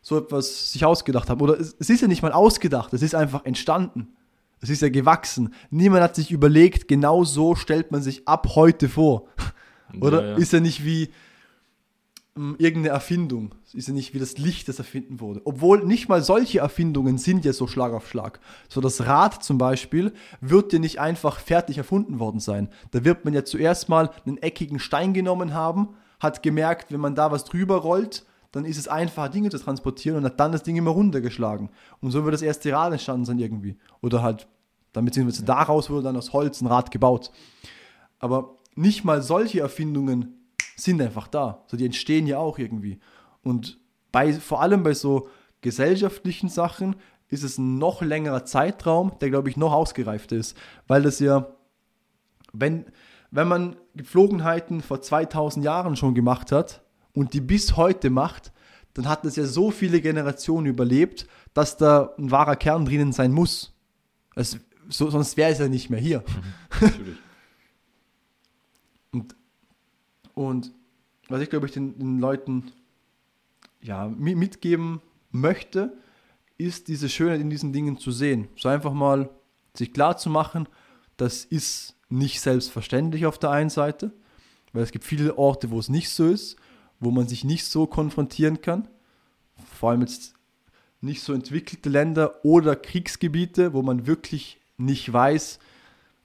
so 0.02 0.18
etwas 0.18 0.72
sich 0.72 0.86
ausgedacht 0.86 1.30
haben. 1.30 1.42
Oder 1.42 1.60
es, 1.60 1.76
es 1.78 1.90
ist 1.90 2.02
ja 2.02 2.08
nicht 2.08 2.22
mal 2.22 2.32
ausgedacht, 2.32 2.94
es 2.94 3.02
ist 3.02 3.16
einfach 3.16 3.46
entstanden. 3.46 4.16
Es 4.62 4.70
ist 4.70 4.82
ja 4.82 4.90
gewachsen. 4.90 5.54
Niemand 5.72 6.04
hat 6.04 6.16
sich 6.16 6.32
überlegt, 6.32 6.88
genau 6.88 7.24
so 7.24 7.56
stellt 7.56 7.92
man 7.92 8.02
sich 8.02 8.28
ab 8.28 8.48
heute 8.56 8.90
vor. 8.90 9.28
Oder? 10.00 10.22
Ja, 10.22 10.30
ja. 10.30 10.38
Ist 10.38 10.54
ja 10.54 10.60
nicht 10.60 10.86
wie 10.86 11.10
ähm, 12.38 12.56
irgendeine 12.60 12.94
Erfindung. 12.94 13.56
Ist 13.74 13.88
ja 13.88 13.94
nicht 13.94 14.14
wie 14.14 14.20
das 14.20 14.38
Licht, 14.38 14.68
das 14.68 14.80
erfinden 14.80 15.20
wurde. 15.20 15.42
Obwohl 15.46 15.84
nicht 15.84 16.10
mal 16.10 16.22
solche 16.22 16.60
Erfindungen 16.60 17.18
sind 17.18 17.44
ja 17.44 17.54
so 17.54 17.68
Schlag 17.68 17.92
auf 17.94 18.08
Schlag. 18.08 18.40
So 18.70 18.82
das 18.82 19.06
Rad 19.06 19.44
zum 19.44 19.58
Beispiel 19.58 20.14
wird 20.42 20.74
ja 20.74 20.80
nicht 20.80 21.00
einfach 21.00 21.40
fertig 21.40 21.78
erfunden 21.78 22.20
worden 22.20 22.40
sein. 22.40 22.70
Da 22.92 23.04
wird 23.04 23.26
man 23.26 23.34
ja 23.34 23.44
zuerst 23.44 23.90
mal 23.90 24.12
einen 24.26 24.38
eckigen 24.38 24.80
Stein 24.80 25.14
genommen 25.14 25.54
haben, 25.54 25.90
hat 26.20 26.44
gemerkt, 26.44 26.92
wenn 26.92 27.00
man 27.00 27.16
da 27.16 27.32
was 27.32 27.46
drüber 27.46 27.78
rollt, 27.78 28.26
dann 28.52 28.66
ist 28.66 28.78
es 28.78 28.88
einfacher, 28.88 29.30
Dinge 29.30 29.50
zu 29.50 29.58
transportieren 29.58 30.18
und 30.18 30.26
hat 30.26 30.40
dann 30.40 30.52
das 30.52 30.64
Ding 30.64 30.76
immer 30.76 30.92
runtergeschlagen. 30.92 31.70
Und 32.02 32.12
so 32.12 32.24
wird 32.24 32.34
das 32.34 32.42
erste 32.42 32.72
Rad 32.74 32.92
entstanden 32.92 33.26
sein 33.26 33.40
irgendwie. 33.40 33.78
Oder 34.02 34.22
halt, 34.22 34.48
dann 34.92 35.06
beziehungsweise 35.06 35.46
daraus 35.46 35.90
wurde 35.90 36.04
dann 36.04 36.18
aus 36.18 36.34
Holz 36.34 36.62
ein 36.62 36.68
Rad 36.68 36.92
gebaut. 36.92 37.32
Aber 38.20 38.58
nicht 38.76 39.06
mal 39.06 39.22
solche 39.22 39.62
Erfindungen 39.62 40.48
sind 40.76 41.02
einfach 41.02 41.28
da. 41.28 41.64
So, 41.68 41.78
die 41.78 41.86
entstehen 41.86 42.28
ja 42.28 42.40
auch 42.40 42.60
irgendwie. 42.60 43.00
Und 43.44 43.80
bei, 44.12 44.34
vor 44.34 44.62
allem 44.62 44.84
bei 44.84 44.94
so 44.94 45.30
gesellschaftlichen 45.62 46.50
Sachen 46.50 46.96
ist 47.30 47.44
es 47.44 47.58
ein 47.58 47.78
noch 47.78 48.02
längerer 48.02 48.44
Zeitraum, 48.44 49.14
der, 49.22 49.30
glaube 49.30 49.50
ich, 49.50 49.56
noch 49.56 49.72
ausgereifter 49.72 50.36
ist. 50.36 50.58
Weil 50.88 51.04
das 51.04 51.20
ja, 51.20 51.48
wenn, 52.52 52.86
wenn 53.30 53.48
man 53.48 53.78
Gepflogenheiten 53.96 54.82
vor 54.82 55.02
2000 55.02 55.64
Jahren 55.64 55.96
schon 55.96 56.14
gemacht 56.14 56.52
hat 56.52 56.84
und 57.14 57.34
die 57.34 57.42
bis 57.42 57.76
heute 57.78 58.10
macht, 58.10 58.52
dann 58.94 59.08
hat 59.08 59.26
das 59.26 59.36
ja 59.36 59.46
so 59.46 59.72
viele 59.72 60.02
Generationen 60.02 60.68
überlebt, 60.68 61.28
dass 61.54 61.78
da 61.78 62.14
ein 62.18 62.32
wahrer 62.32 62.56
Kern 62.56 62.86
drinnen 62.86 63.12
sein 63.14 63.32
muss. 63.32 63.74
Es, 64.36 64.58
so, 64.90 65.10
sonst 65.10 65.38
wäre 65.38 65.52
es 65.52 65.60
ja 65.60 65.68
nicht 65.68 65.90
mehr 65.90 66.00
hier. 66.00 66.24
Natürlich. 66.82 67.18
Und 70.34 70.72
was 71.28 71.42
ich 71.42 71.50
glaube 71.50 71.68
ich 71.68 71.72
den, 71.72 71.98
den 71.98 72.20
Leuten 72.20 72.72
ja, 73.82 74.08
mi- 74.08 74.36
mitgeben 74.36 75.02
möchte, 75.32 75.94
ist 76.58 76.88
diese 76.88 77.10
Schönheit 77.10 77.42
in 77.42 77.50
diesen 77.50 77.74
Dingen 77.74 77.98
zu 77.98 78.12
sehen. 78.12 78.48
So 78.56 78.70
einfach 78.70 78.94
mal 78.94 79.30
sich 79.74 79.94
klar 79.94 80.18
zu 80.18 80.30
machen, 80.30 80.68
das 81.18 81.46
ist 81.46 81.96
nicht 82.10 82.42
selbstverständlich 82.42 83.26
auf 83.26 83.40
der 83.40 83.52
einen 83.52 83.70
Seite, 83.70 84.12
weil 84.74 84.84
es 84.84 84.92
gibt 84.92 85.06
viele 85.06 85.38
Orte, 85.38 85.72
wo 85.72 85.80
es 85.80 85.90
nicht 85.90 86.10
so 86.10 86.28
ist, 86.28 86.58
wo 87.02 87.12
man 87.12 87.28
sich 87.28 87.44
nicht 87.44 87.66
so 87.66 87.88
konfrontieren 87.88 88.62
kann. 88.62 88.88
Vor 89.78 89.90
allem 89.90 90.02
jetzt 90.02 90.36
nicht 91.02 91.22
so 91.22 91.34
entwickelte 91.34 91.90
Länder 91.90 92.46
oder 92.46 92.78
Kriegsgebiete, 92.78 93.74
wo 93.74 93.82
man 93.82 94.08
wirklich 94.08 94.62
nicht 94.78 95.12
weiß, 95.12 95.60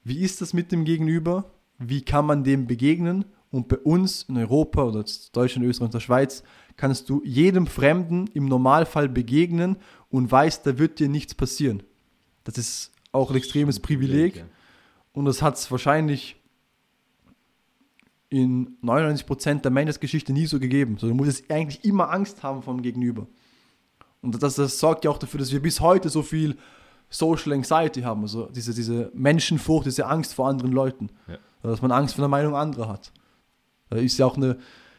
wie 0.04 0.20
ist 0.20 0.40
das 0.40 0.52
mit 0.52 0.70
dem 0.70 0.84
Gegenüber, 0.84 1.50
wie 1.78 2.02
kann 2.02 2.26
man 2.26 2.44
dem 2.44 2.66
begegnen. 2.66 3.24
Und 3.50 3.68
bei 3.68 3.78
uns 3.78 4.24
in 4.24 4.36
Europa 4.36 4.84
oder 4.84 5.04
Deutschland, 5.32 5.66
Österreich 5.66 5.86
und 5.86 5.94
der 5.94 6.00
Schweiz 6.00 6.42
kannst 6.76 7.08
du 7.08 7.22
jedem 7.24 7.66
Fremden 7.66 8.26
im 8.34 8.46
Normalfall 8.46 9.08
begegnen 9.08 9.76
und 10.10 10.30
weißt, 10.30 10.66
da 10.66 10.78
wird 10.78 11.00
dir 11.00 11.08
nichts 11.08 11.34
passieren. 11.34 11.82
Das 12.44 12.58
ist 12.58 12.92
auch 13.12 13.30
ein 13.30 13.36
extremes 13.36 13.80
Privileg. 13.80 14.44
Und 15.12 15.24
das 15.24 15.40
hat 15.40 15.54
es 15.56 15.70
wahrscheinlich 15.70 16.36
in 18.28 18.76
99% 18.82 19.60
der 19.60 19.70
Menschheitsgeschichte 19.70 20.32
nie 20.32 20.46
so 20.46 20.58
gegeben. 20.58 20.96
So, 20.98 21.08
du 21.08 21.14
musst 21.14 21.50
eigentlich 21.50 21.84
immer 21.84 22.10
Angst 22.10 22.42
haben 22.42 22.62
vom 22.62 22.82
Gegenüber. 22.82 23.26
Und 24.22 24.42
das, 24.42 24.56
das 24.56 24.78
sorgt 24.78 25.04
ja 25.04 25.10
auch 25.10 25.18
dafür, 25.18 25.38
dass 25.38 25.52
wir 25.52 25.62
bis 25.62 25.80
heute 25.80 26.08
so 26.08 26.22
viel 26.22 26.56
Social 27.08 27.52
Anxiety 27.52 28.02
haben. 28.02 28.22
Also 28.22 28.46
diese, 28.46 28.74
diese 28.74 29.10
Menschenfurcht, 29.14 29.86
diese 29.86 30.06
Angst 30.06 30.34
vor 30.34 30.48
anderen 30.48 30.72
Leuten. 30.72 31.10
Ja. 31.28 31.38
Dass 31.62 31.82
man 31.82 31.92
Angst 31.92 32.14
vor 32.14 32.22
der 32.22 32.28
Meinung 32.28 32.54
anderer 32.54 32.88
hat. 32.88 33.12
Da 33.90 33.96
ist 33.96 34.18
ja 34.18 34.26
auch 34.26 34.36
eine, 34.36 34.58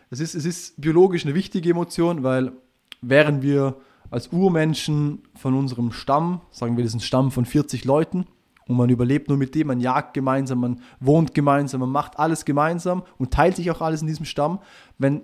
es 0.09 0.19
ist, 0.19 0.35
es 0.35 0.45
ist 0.45 0.79
biologisch 0.79 1.25
eine 1.25 1.35
wichtige 1.35 1.69
Emotion, 1.69 2.23
weil 2.23 2.53
wären 3.01 3.41
wir 3.41 3.75
als 4.09 4.29
Urmenschen 4.29 5.23
von 5.35 5.53
unserem 5.53 5.91
Stamm, 5.91 6.41
sagen 6.51 6.77
wir, 6.77 6.83
das 6.83 6.91
ist 6.91 6.97
ein 6.97 7.01
Stamm 7.01 7.31
von 7.31 7.45
40 7.45 7.83
Leuten, 7.83 8.25
und 8.67 8.75
man 8.75 8.89
überlebt 8.89 9.29
nur 9.29 9.37
mit 9.37 9.55
dem, 9.55 9.67
man 9.67 9.79
jagt 9.79 10.13
gemeinsam, 10.13 10.59
man 10.59 10.81
wohnt 10.99 11.33
gemeinsam, 11.33 11.81
man 11.81 11.91
macht 11.91 12.19
alles 12.19 12.45
gemeinsam 12.45 13.03
und 13.17 13.31
teilt 13.31 13.55
sich 13.55 13.71
auch 13.71 13.81
alles 13.81 14.01
in 14.01 14.07
diesem 14.07 14.25
Stamm. 14.25 14.59
Wenn 14.97 15.23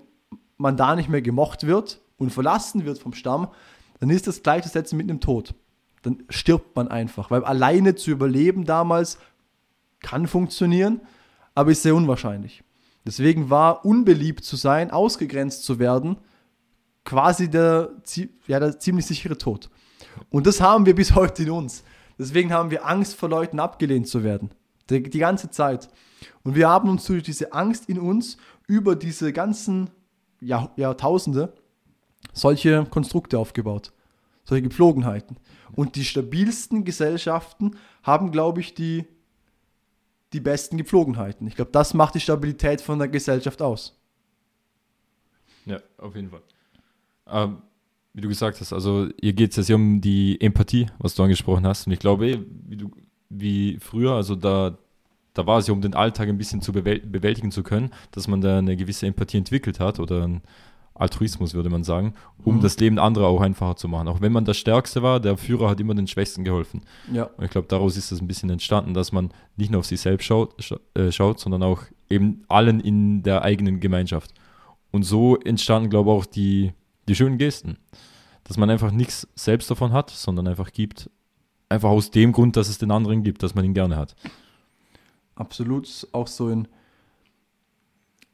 man 0.56 0.76
da 0.76 0.96
nicht 0.96 1.08
mehr 1.08 1.22
gemocht 1.22 1.66
wird 1.66 2.00
und 2.16 2.30
verlassen 2.30 2.84
wird 2.84 2.98
vom 2.98 3.12
Stamm, 3.12 3.48
dann 4.00 4.10
ist 4.10 4.26
das 4.26 4.42
gleichzusetzen 4.42 4.96
mit 4.96 5.08
einem 5.08 5.20
Tod. 5.20 5.54
Dann 6.02 6.22
stirbt 6.28 6.76
man 6.76 6.88
einfach, 6.88 7.30
weil 7.30 7.44
alleine 7.44 7.94
zu 7.94 8.10
überleben 8.10 8.64
damals 8.64 9.18
kann 10.00 10.26
funktionieren, 10.26 11.00
aber 11.54 11.70
ist 11.70 11.82
sehr 11.82 11.94
unwahrscheinlich. 11.94 12.62
Deswegen 13.06 13.50
war 13.50 13.84
unbeliebt 13.84 14.44
zu 14.44 14.56
sein, 14.56 14.90
ausgegrenzt 14.90 15.64
zu 15.64 15.78
werden, 15.78 16.16
quasi 17.04 17.50
der, 17.50 17.90
ja, 18.46 18.58
der 18.60 18.78
ziemlich 18.78 19.06
sichere 19.06 19.36
Tod. 19.36 19.70
Und 20.30 20.46
das 20.46 20.60
haben 20.60 20.86
wir 20.86 20.94
bis 20.94 21.14
heute 21.14 21.42
in 21.42 21.50
uns. 21.50 21.84
Deswegen 22.18 22.52
haben 22.52 22.70
wir 22.70 22.86
Angst 22.86 23.16
vor 23.16 23.28
Leuten 23.28 23.60
abgelehnt 23.60 24.08
zu 24.08 24.22
werden. 24.22 24.50
Die, 24.90 25.02
die 25.02 25.18
ganze 25.18 25.50
Zeit. 25.50 25.88
Und 26.42 26.54
wir 26.54 26.68
haben 26.68 26.88
uns 26.88 27.04
durch 27.06 27.22
diese 27.22 27.52
Angst 27.52 27.88
in 27.88 27.98
uns 27.98 28.36
über 28.66 28.96
diese 28.96 29.32
ganzen 29.32 29.90
Jahr, 30.40 30.72
Jahrtausende 30.76 31.54
solche 32.32 32.84
Konstrukte 32.86 33.38
aufgebaut. 33.38 33.92
Solche 34.44 34.62
Gepflogenheiten. 34.62 35.38
Und 35.72 35.96
die 35.96 36.04
stabilsten 36.04 36.84
Gesellschaften 36.84 37.76
haben, 38.02 38.30
glaube 38.30 38.60
ich, 38.60 38.74
die, 38.74 39.06
die 40.32 40.40
besten 40.40 40.76
Gepflogenheiten. 40.76 41.46
Ich 41.46 41.56
glaube, 41.56 41.70
das 41.72 41.94
macht 41.94 42.14
die 42.14 42.20
Stabilität 42.20 42.80
von 42.80 42.98
der 42.98 43.08
Gesellschaft 43.08 43.62
aus. 43.62 43.98
Ja, 45.64 45.80
auf 45.96 46.14
jeden 46.14 46.30
Fall. 46.30 46.42
Ähm, 47.26 47.62
wie 48.14 48.20
du 48.20 48.28
gesagt 48.28 48.60
hast, 48.60 48.72
also 48.72 49.08
hier 49.20 49.32
geht 49.32 49.50
es 49.50 49.56
jetzt 49.56 49.66
hier 49.66 49.76
um 49.76 50.00
die 50.00 50.40
Empathie, 50.40 50.86
was 50.98 51.14
du 51.14 51.22
angesprochen 51.22 51.66
hast. 51.66 51.86
Und 51.86 51.92
ich 51.92 51.98
glaube, 51.98 52.44
wie, 52.68 52.76
du, 52.76 52.90
wie 53.28 53.78
früher, 53.80 54.12
also 54.12 54.34
da, 54.36 54.78
da 55.34 55.46
war 55.46 55.58
es 55.58 55.66
ja, 55.66 55.72
um 55.74 55.80
den 55.80 55.94
Alltag 55.94 56.28
ein 56.28 56.38
bisschen 56.38 56.62
zu 56.62 56.72
bewäl 56.72 57.00
bewältigen 57.00 57.50
zu 57.50 57.62
können, 57.62 57.90
dass 58.12 58.28
man 58.28 58.40
da 58.40 58.58
eine 58.58 58.76
gewisse 58.76 59.06
Empathie 59.06 59.38
entwickelt 59.38 59.80
hat 59.80 59.98
oder 60.00 60.26
ein, 60.26 60.42
Altruismus, 60.96 61.54
würde 61.54 61.70
man 61.70 61.82
sagen, 61.82 62.14
um 62.44 62.58
Mhm. 62.58 62.60
das 62.60 62.78
Leben 62.78 63.00
anderer 63.00 63.26
auch 63.26 63.40
einfacher 63.40 63.74
zu 63.74 63.88
machen. 63.88 64.06
Auch 64.06 64.20
wenn 64.20 64.30
man 64.30 64.44
der 64.44 64.54
Stärkste 64.54 65.02
war, 65.02 65.18
der 65.18 65.36
Führer 65.36 65.68
hat 65.68 65.80
immer 65.80 65.94
den 65.96 66.06
Schwächsten 66.06 66.44
geholfen. 66.44 66.82
Ja, 67.12 67.24
Und 67.36 67.44
ich 67.44 67.50
glaube, 67.50 67.66
daraus 67.66 67.96
ist 67.96 68.12
das 68.12 68.20
ein 68.20 68.28
bisschen 68.28 68.48
entstanden, 68.48 68.94
dass 68.94 69.10
man 69.10 69.30
nicht 69.56 69.72
nur 69.72 69.80
auf 69.80 69.86
sich 69.86 70.00
selbst 70.00 70.24
schaut, 70.26 70.54
scha 70.62 70.76
äh, 70.94 71.10
schaut, 71.10 71.40
sondern 71.40 71.64
auch 71.64 71.82
eben 72.08 72.44
allen 72.46 72.78
in 72.78 73.24
der 73.24 73.42
eigenen 73.42 73.80
Gemeinschaft. 73.80 74.34
Und 74.92 75.02
so 75.02 75.36
entstanden, 75.36 75.90
glaube 75.90 76.10
ich, 76.10 76.16
auch 76.16 76.26
die, 76.26 76.72
die 77.08 77.14
schönen 77.14 77.38
Gesten. 77.38 77.78
Dass 78.44 78.56
man 78.56 78.68
einfach 78.68 78.90
nichts 78.90 79.26
selbst 79.34 79.70
davon 79.70 79.92
hat, 79.92 80.10
sondern 80.10 80.48
einfach 80.48 80.72
gibt. 80.72 81.10
Einfach 81.68 81.88
aus 81.88 82.10
dem 82.10 82.32
Grund, 82.32 82.56
dass 82.56 82.68
es 82.68 82.78
den 82.78 82.90
anderen 82.90 83.22
gibt, 83.22 83.42
dass 83.42 83.54
man 83.54 83.64
ihn 83.64 83.74
gerne 83.74 83.96
hat. 83.96 84.14
absolut. 85.34 86.06
Auch 86.12 86.26
so 86.26 86.50
in, 86.50 86.68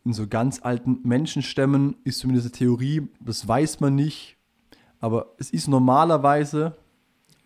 in 0.04 0.12
so 0.12 0.26
ganz 0.26 0.60
alten 0.62 1.00
Menschenstämmen 1.04 1.96
ist 2.04 2.18
zumindest 2.18 2.46
eine 2.46 2.52
Theorie, 2.52 3.08
das 3.20 3.46
weiß 3.46 3.80
man 3.80 3.94
nicht, 3.94 4.36
aber 4.98 5.34
es 5.38 5.50
ist 5.50 5.68
normalerweise, 5.68 6.76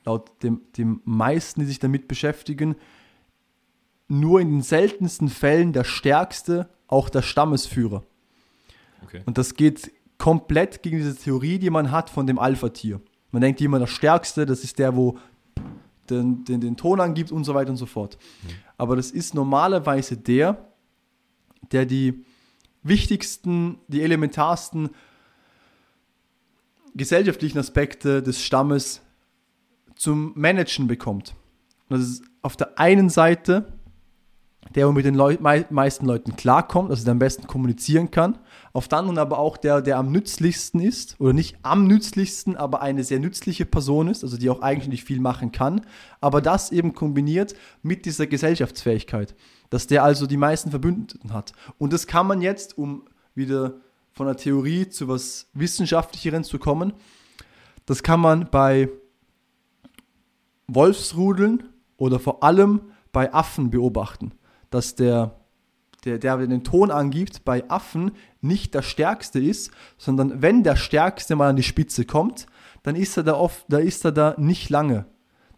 laut 0.04 0.42
dem, 0.42 0.62
dem 0.76 1.00
meisten, 1.04 1.60
die 1.60 1.66
sich 1.66 1.78
damit 1.78 2.08
beschäftigen, 2.08 2.76
nur 4.08 4.40
in 4.40 4.50
den 4.50 4.62
seltensten 4.62 5.28
Fällen 5.28 5.72
der 5.72 5.84
Stärkste 5.84 6.68
auch 6.88 7.08
der 7.08 7.22
Stammesführer. 7.22 8.04
Okay. 9.04 9.22
Und 9.26 9.38
das 9.38 9.54
geht 9.54 9.92
komplett 10.18 10.82
gegen 10.82 10.98
diese 10.98 11.16
Theorie, 11.16 11.58
die 11.58 11.70
man 11.70 11.90
hat 11.90 12.10
von 12.10 12.26
dem 12.26 12.38
Alpha-Tier. 12.38 13.00
Man 13.30 13.42
denkt 13.42 13.60
immer, 13.60 13.78
der 13.78 13.86
Stärkste, 13.86 14.46
das 14.46 14.62
ist 14.62 14.78
der, 14.78 14.96
wo 14.96 15.18
den, 16.08 16.44
den, 16.44 16.60
den 16.60 16.76
Ton 16.76 17.00
angibt 17.00 17.32
und 17.32 17.44
so 17.44 17.54
weiter 17.54 17.70
und 17.70 17.76
so 17.76 17.86
fort. 17.86 18.18
Aber 18.76 18.96
das 18.96 19.10
ist 19.10 19.34
normalerweise 19.34 20.16
der, 20.16 20.68
der 21.72 21.86
die 21.86 22.24
wichtigsten, 22.82 23.78
die 23.88 24.02
elementarsten 24.02 24.90
gesellschaftlichen 26.94 27.58
Aspekte 27.58 28.22
des 28.22 28.40
Stammes 28.42 29.00
zum 29.96 30.32
Managen 30.36 30.86
bekommt. 30.86 31.34
Und 31.88 31.98
das 31.98 32.08
ist 32.08 32.24
auf 32.42 32.56
der 32.56 32.78
einen 32.78 33.08
Seite 33.08 33.72
der, 34.74 34.90
mit 34.92 35.04
den 35.04 35.14
Leu 35.14 35.36
mei 35.40 35.66
meisten 35.70 36.06
Leuten 36.06 36.36
klarkommt, 36.36 36.90
also 36.90 37.04
der 37.04 37.12
am 37.12 37.18
besten 37.18 37.46
kommunizieren 37.46 38.10
kann. 38.10 38.38
Auf 38.72 38.88
der 38.88 38.98
anderen 38.98 39.18
aber 39.18 39.38
auch 39.38 39.56
der, 39.56 39.82
der 39.82 39.98
am 39.98 40.10
nützlichsten 40.10 40.80
ist, 40.80 41.20
oder 41.20 41.32
nicht 41.32 41.56
am 41.62 41.86
nützlichsten, 41.86 42.56
aber 42.56 42.82
eine 42.82 43.04
sehr 43.04 43.20
nützliche 43.20 43.66
Person 43.66 44.08
ist, 44.08 44.24
also 44.24 44.36
die 44.36 44.50
auch 44.50 44.62
eigentlich 44.62 44.88
nicht 44.88 45.04
viel 45.04 45.20
machen 45.20 45.52
kann, 45.52 45.82
aber 46.20 46.40
das 46.40 46.72
eben 46.72 46.94
kombiniert 46.94 47.54
mit 47.82 48.04
dieser 48.04 48.26
Gesellschaftsfähigkeit, 48.26 49.34
dass 49.70 49.86
der 49.86 50.02
also 50.02 50.26
die 50.26 50.36
meisten 50.36 50.70
Verbündeten 50.70 51.32
hat. 51.32 51.52
Und 51.78 51.92
das 51.92 52.06
kann 52.06 52.26
man 52.26 52.42
jetzt, 52.42 52.76
um 52.76 53.04
wieder 53.34 53.74
von 54.12 54.26
der 54.26 54.36
Theorie 54.36 54.88
zu 54.88 55.08
was 55.08 55.48
Wissenschaftlicheren 55.54 56.44
zu 56.44 56.58
kommen, 56.58 56.92
das 57.86 58.02
kann 58.02 58.20
man 58.20 58.48
bei 58.50 58.88
Wolfsrudeln 60.66 61.64
oder 61.96 62.18
vor 62.18 62.42
allem 62.42 62.80
bei 63.12 63.32
Affen 63.32 63.70
beobachten, 63.70 64.32
dass 64.74 64.96
der, 64.96 65.36
der, 66.04 66.18
der 66.18 66.36
den 66.36 66.64
Ton 66.64 66.90
angibt, 66.90 67.44
bei 67.44 67.68
Affen 67.70 68.10
nicht 68.40 68.74
der 68.74 68.82
Stärkste 68.82 69.38
ist, 69.38 69.70
sondern 69.96 70.42
wenn 70.42 70.64
der 70.64 70.74
Stärkste 70.74 71.36
mal 71.36 71.50
an 71.50 71.56
die 71.56 71.62
Spitze 71.62 72.04
kommt, 72.04 72.46
dann 72.82 72.96
ist 72.96 73.16
er 73.16 73.22
da 73.22 73.34
oft, 73.34 73.64
da 73.68 73.78
ist 73.78 74.04
er 74.04 74.10
da 74.10 74.34
nicht 74.36 74.70
lange. 74.70 75.06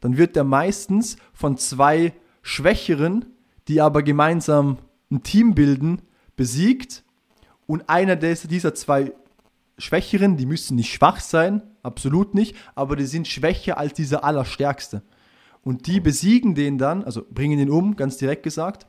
Dann 0.01 0.19
wird 0.19 0.37
er 0.37 0.45
meistens 0.45 1.17
von 1.33 1.57
zwei 1.57 2.13
Schwächeren, 2.43 3.25
die 3.69 3.81
aber 3.81 4.03
gemeinsam 4.03 4.79
ein 5.11 5.23
Team 5.23 5.55
bilden, 5.55 6.03
besiegt 6.37 7.03
und 7.67 7.89
einer 7.89 8.17
dieser 8.17 8.75
zwei 8.75 9.13
Schwächeren, 9.79 10.37
die 10.37 10.47
müssen 10.47 10.77
nicht 10.77 10.93
schwach 10.93 11.21
sein, 11.21 11.63
absolut 11.83 12.35
nicht, 12.35 12.55
aber 12.75 12.97
die 12.97 13.07
sind 13.07 13.27
schwächer 13.27 13.79
als 13.79 13.95
dieser 13.95 14.25
Allerstärkste. 14.25 15.03
Und 15.63 15.89
die 15.89 16.01
besiegen 16.01 16.55
den 16.55 16.79
dann, 16.79 17.03
also 17.03 17.25
bringen 17.29 17.59
ihn 17.59 17.71
um, 17.71 17.97
ganz 17.97 18.19
direkt 18.19 18.45
gesagt. 18.45 18.87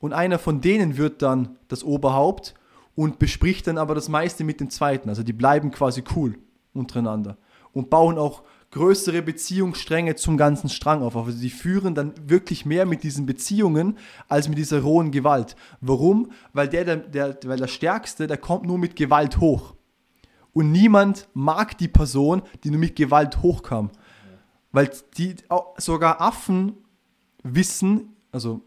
Und 0.00 0.12
einer 0.12 0.38
von 0.38 0.60
denen 0.60 0.96
wird 0.96 1.22
dann 1.22 1.56
das 1.68 1.84
Oberhaupt 1.84 2.54
und 2.94 3.18
bespricht 3.18 3.66
dann 3.66 3.78
aber 3.78 3.94
das 3.94 4.08
meiste 4.08 4.44
mit 4.44 4.60
dem 4.60 4.70
zweiten. 4.70 5.08
Also 5.08 5.22
die 5.22 5.32
bleiben 5.32 5.70
quasi 5.70 6.02
cool 6.16 6.38
untereinander 6.72 7.36
und 7.72 7.90
bauen 7.90 8.18
auch 8.18 8.42
größere 8.72 9.22
Beziehungsstränge 9.22 10.14
zum 10.16 10.36
ganzen 10.36 10.68
Strang 10.68 11.02
auf. 11.02 11.16
Also 11.16 11.38
die 11.38 11.50
führen 11.50 11.94
dann 11.94 12.14
wirklich 12.26 12.64
mehr 12.64 12.86
mit 12.86 13.02
diesen 13.02 13.26
Beziehungen 13.26 13.98
als 14.28 14.48
mit 14.48 14.58
dieser 14.58 14.80
rohen 14.80 15.10
Gewalt. 15.10 15.56
Warum? 15.80 16.30
Weil 16.52 16.68
der, 16.68 16.84
der, 16.84 16.96
der, 16.96 17.38
weil 17.46 17.58
der 17.58 17.66
Stärkste, 17.66 18.26
der 18.26 18.38
kommt 18.38 18.66
nur 18.66 18.78
mit 18.78 18.96
Gewalt 18.96 19.38
hoch. 19.38 19.74
Und 20.52 20.72
niemand 20.72 21.28
mag 21.34 21.78
die 21.78 21.88
Person, 21.88 22.42
die 22.64 22.70
nur 22.70 22.80
mit 22.80 22.96
Gewalt 22.96 23.42
hochkam. 23.42 23.90
Weil 24.72 24.90
die, 25.16 25.36
sogar 25.76 26.20
Affen 26.20 26.74
wissen, 27.42 28.14
also 28.30 28.62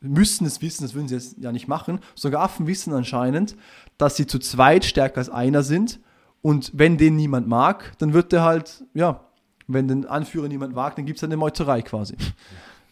müssen 0.00 0.46
es 0.46 0.62
wissen, 0.62 0.84
das 0.84 0.94
würden 0.94 1.08
sie 1.08 1.14
jetzt 1.14 1.38
ja 1.38 1.52
nicht 1.52 1.68
machen, 1.68 2.00
sogar 2.14 2.42
Affen 2.42 2.66
wissen 2.66 2.92
anscheinend, 2.92 3.56
dass 3.96 4.16
sie 4.16 4.26
zu 4.26 4.38
zweit 4.38 4.84
stärker 4.84 5.18
als 5.18 5.30
einer 5.30 5.62
sind. 5.62 6.00
Und 6.40 6.70
wenn 6.74 6.98
den 6.98 7.16
niemand 7.16 7.48
mag, 7.48 7.92
dann 7.98 8.12
wird 8.12 8.32
der 8.32 8.42
halt, 8.42 8.84
ja, 8.94 9.24
wenn 9.66 9.88
den 9.88 10.06
Anführer 10.06 10.48
niemand 10.48 10.74
mag, 10.74 10.96
dann 10.96 11.04
gibt 11.04 11.18
es 11.18 11.22
halt 11.22 11.30
eine 11.30 11.36
Meuterei 11.38 11.82
quasi. 11.82 12.16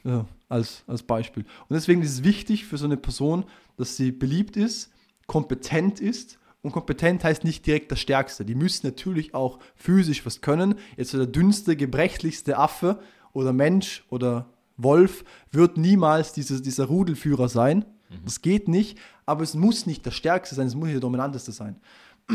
Ja, 0.05 0.25
als, 0.49 0.85
als 0.87 1.03
Beispiel. 1.03 1.43
Und 1.43 1.75
deswegen 1.75 2.01
ist 2.01 2.13
es 2.13 2.23
wichtig 2.23 2.65
für 2.65 2.79
so 2.79 2.85
eine 2.85 2.97
Person, 2.97 3.43
dass 3.77 3.97
sie 3.97 4.13
beliebt 4.13 4.57
ist, 4.57 4.93
kompetent 5.27 5.99
ist 5.99 6.39
und 6.63 6.71
kompetent 6.71 7.25
heißt 7.25 7.43
nicht 7.43 7.67
direkt 7.67 7.91
der 7.91 7.97
Stärkste. 7.97 8.45
Die 8.45 8.55
müssen 8.55 8.87
natürlich 8.87 9.35
auch 9.35 9.59
physisch 9.75 10.25
was 10.25 10.43
können. 10.43 10.77
Jetzt 10.97 11.11
so 11.11 11.19
der 11.19 11.27
dünnste, 11.27 11.75
gebrechlichste 11.75 12.57
Affe 12.57 13.01
oder 13.33 13.53
Mensch 13.53 14.05
oder 14.09 14.47
Wolf 14.77 15.25
wird 15.51 15.77
niemals 15.77 16.33
dieses, 16.33 16.63
dieser 16.63 16.87
Rudelführer 16.87 17.49
sein. 17.49 17.85
Das 18.25 18.43
geht 18.43 18.69
nicht, 18.69 18.99
aber 19.25 19.43
es 19.43 19.55
muss 19.55 19.87
nicht 19.87 20.07
der 20.07 20.11
Stärkste 20.13 20.55
sein, 20.55 20.67
es 20.67 20.75
muss 20.75 20.85
nicht 20.85 20.95
der 20.95 21.01
Dominanteste 21.01 21.53
sein. 21.53 21.81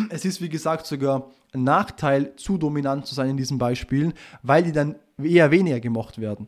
Es 0.10 0.26
ist, 0.26 0.42
wie 0.42 0.50
gesagt, 0.50 0.86
sogar 0.86 1.30
ein 1.54 1.64
Nachteil, 1.64 2.36
zu 2.36 2.58
dominant 2.58 3.06
zu 3.06 3.14
sein 3.14 3.32
in 3.32 3.38
diesen 3.38 3.58
Beispielen, 3.58 4.14
weil 4.42 4.64
die 4.64 4.72
dann 4.72 4.96
eher 5.22 5.52
weniger 5.52 5.80
gemocht 5.80 6.20
werden. 6.20 6.48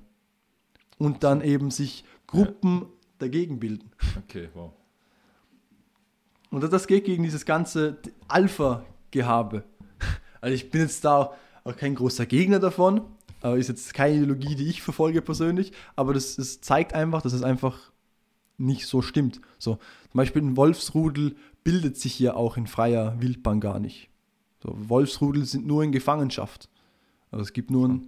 Und 0.97 1.23
dann 1.23 1.41
eben 1.41 1.71
sich 1.71 2.05
Gruppen 2.27 2.85
dagegen 3.19 3.59
bilden. 3.59 3.91
Okay, 4.23 4.49
wow. 4.53 4.71
Und 6.51 6.71
das 6.71 6.87
geht 6.87 7.05
gegen 7.05 7.23
dieses 7.23 7.45
ganze 7.45 7.97
Alpha-Gehabe. 8.27 9.63
Also 10.39 10.55
ich 10.55 10.69
bin 10.69 10.81
jetzt 10.81 11.03
da 11.03 11.33
auch 11.63 11.75
kein 11.75 11.95
großer 11.95 12.25
Gegner 12.25 12.59
davon, 12.59 13.01
ist 13.51 13.67
jetzt 13.67 13.93
keine 13.93 14.15
Ideologie, 14.15 14.55
die 14.55 14.69
ich 14.69 14.81
verfolge 14.81 15.21
persönlich, 15.21 15.71
aber 15.95 16.13
das, 16.13 16.37
das 16.37 16.61
zeigt 16.61 16.93
einfach, 16.93 17.21
dass 17.21 17.33
es 17.33 17.43
einfach 17.43 17.91
nicht 18.57 18.87
so 18.87 19.01
stimmt. 19.01 19.41
So, 19.59 19.75
zum 20.11 20.17
Beispiel 20.17 20.41
ein 20.41 20.57
Wolfsrudel 20.57 21.35
bildet 21.63 21.97
sich 21.97 22.19
ja 22.19 22.35
auch 22.35 22.57
in 22.57 22.67
freier 22.67 23.19
Wildbahn 23.19 23.59
gar 23.59 23.79
nicht. 23.79 24.09
So, 24.61 24.75
Wolfsrudel 24.87 25.45
sind 25.45 25.65
nur 25.65 25.83
in 25.83 25.91
Gefangenschaft. 25.91 26.69
Also 27.31 27.43
es 27.43 27.53
gibt 27.53 27.71
nur 27.71 27.89
ein, 27.89 28.07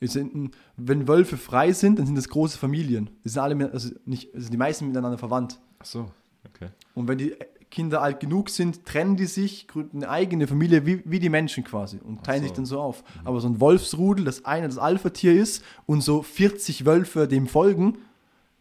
es 0.00 0.14
sind 0.14 0.54
wenn 0.76 1.06
Wölfe 1.06 1.36
frei 1.36 1.72
sind, 1.72 1.98
dann 1.98 2.06
sind 2.06 2.16
das 2.16 2.28
große 2.28 2.58
Familien. 2.58 3.10
Die 3.24 3.28
sind 3.28 3.42
alle, 3.42 3.72
also 3.72 3.90
nicht, 4.04 4.34
also 4.34 4.50
die 4.50 4.56
meisten 4.56 4.88
miteinander 4.88 5.18
verwandt. 5.18 5.60
Ach 5.78 5.86
so, 5.86 6.10
okay. 6.48 6.68
Und 6.94 7.08
wenn 7.08 7.18
die 7.18 7.36
Kinder 7.74 8.00
alt 8.00 8.20
genug 8.20 8.50
sind, 8.50 8.86
trennen 8.86 9.16
die 9.16 9.26
sich, 9.26 9.66
gründen 9.66 10.04
eine 10.04 10.08
eigene 10.08 10.46
Familie, 10.46 10.86
wie, 10.86 11.02
wie 11.04 11.18
die 11.18 11.28
Menschen 11.28 11.64
quasi 11.64 11.98
und 11.98 12.22
teilen 12.22 12.42
so. 12.42 12.46
sich 12.46 12.52
dann 12.52 12.66
so 12.66 12.80
auf. 12.80 13.02
Aber 13.24 13.40
so 13.40 13.48
ein 13.48 13.60
Wolfsrudel, 13.60 14.24
das 14.24 14.44
eine 14.44 14.68
das 14.68 14.78
Alpha-Tier 14.78 15.34
ist 15.34 15.64
und 15.84 16.00
so 16.00 16.22
40 16.22 16.86
Wölfe 16.86 17.26
dem 17.26 17.48
folgen, 17.48 17.98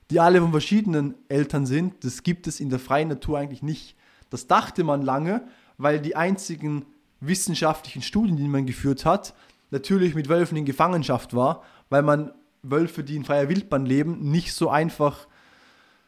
die 0.10 0.20
alle 0.20 0.42
von 0.42 0.50
verschiedenen 0.50 1.14
Eltern 1.30 1.68
sind, 1.68 2.04
das 2.04 2.24
gibt 2.24 2.48
es 2.48 2.60
in 2.60 2.72
der 2.72 2.80
freien 2.80 3.08
Natur 3.08 3.38
eigentlich 3.38 3.62
nicht. 3.62 3.96
Das 4.32 4.48
dachte 4.48 4.84
man 4.84 5.04
lange, 5.04 5.44
weil 5.78 6.02
die 6.02 6.16
einzigen 6.16 6.86
wissenschaftlichen 7.20 8.02
Studien, 8.02 8.36
die 8.36 8.48
man 8.48 8.66
geführt 8.66 9.06
hat, 9.06 9.36
natürlich 9.70 10.16
mit 10.16 10.28
Wölfen 10.28 10.58
in 10.58 10.66
Gefangenschaft 10.66 11.36
war, 11.36 11.62
weil 11.90 12.02
man 12.02 12.32
Wölfe, 12.64 13.04
die 13.04 13.16
in 13.16 13.26
freier 13.26 13.48
Wildbahn 13.48 13.86
leben, 13.86 14.32
nicht 14.32 14.54
so 14.54 14.70
einfach 14.70 15.28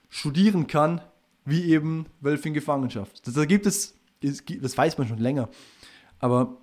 studieren 0.09 0.65
kann, 0.65 1.01
wie 1.45 1.63
eben 1.65 2.07
Wölfe 2.21 2.47
in 2.47 2.53
Gefangenschaft. 2.53 3.21
Da 3.35 3.45
gibt 3.45 3.65
es, 3.65 3.95
das 4.21 4.77
weiß 4.77 4.97
man 4.97 5.07
schon 5.07 5.19
länger, 5.19 5.49
aber 6.19 6.57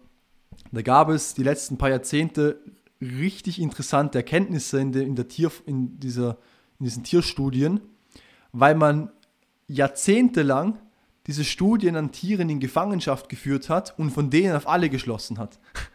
da 0.71 0.83
gab 0.83 1.09
es 1.09 1.35
die 1.35 1.43
letzten 1.43 1.79
paar 1.79 1.91
Jahrzehnte 1.91 2.61
richtig 3.01 3.61
interessante 3.61 4.19
Erkenntnisse 4.19 4.81
in, 4.81 4.93
der, 4.93 5.03
in, 5.03 5.17
der 5.17 5.29
Tier, 5.29 5.51
in, 5.67 5.99
dieser, 5.99 6.39
in 6.79 6.85
diesen 6.85 7.05
Tierstudien, 7.05 7.81
weil 8.53 8.75
man 8.75 9.11
jahrzehntelang 9.67 10.79
diese 11.27 11.45
Studien 11.45 11.97
an 11.97 12.13
Tieren 12.13 12.51
in 12.51 12.61
Gefangenschaft 12.61 13.29
geführt 13.29 13.69
hat 13.69 13.99
und 13.99 14.11
von 14.11 14.31
denen 14.31 14.55
auf 14.55 14.69
alle 14.69 14.91
geschlossen 14.91 15.39
hat. 15.39 15.59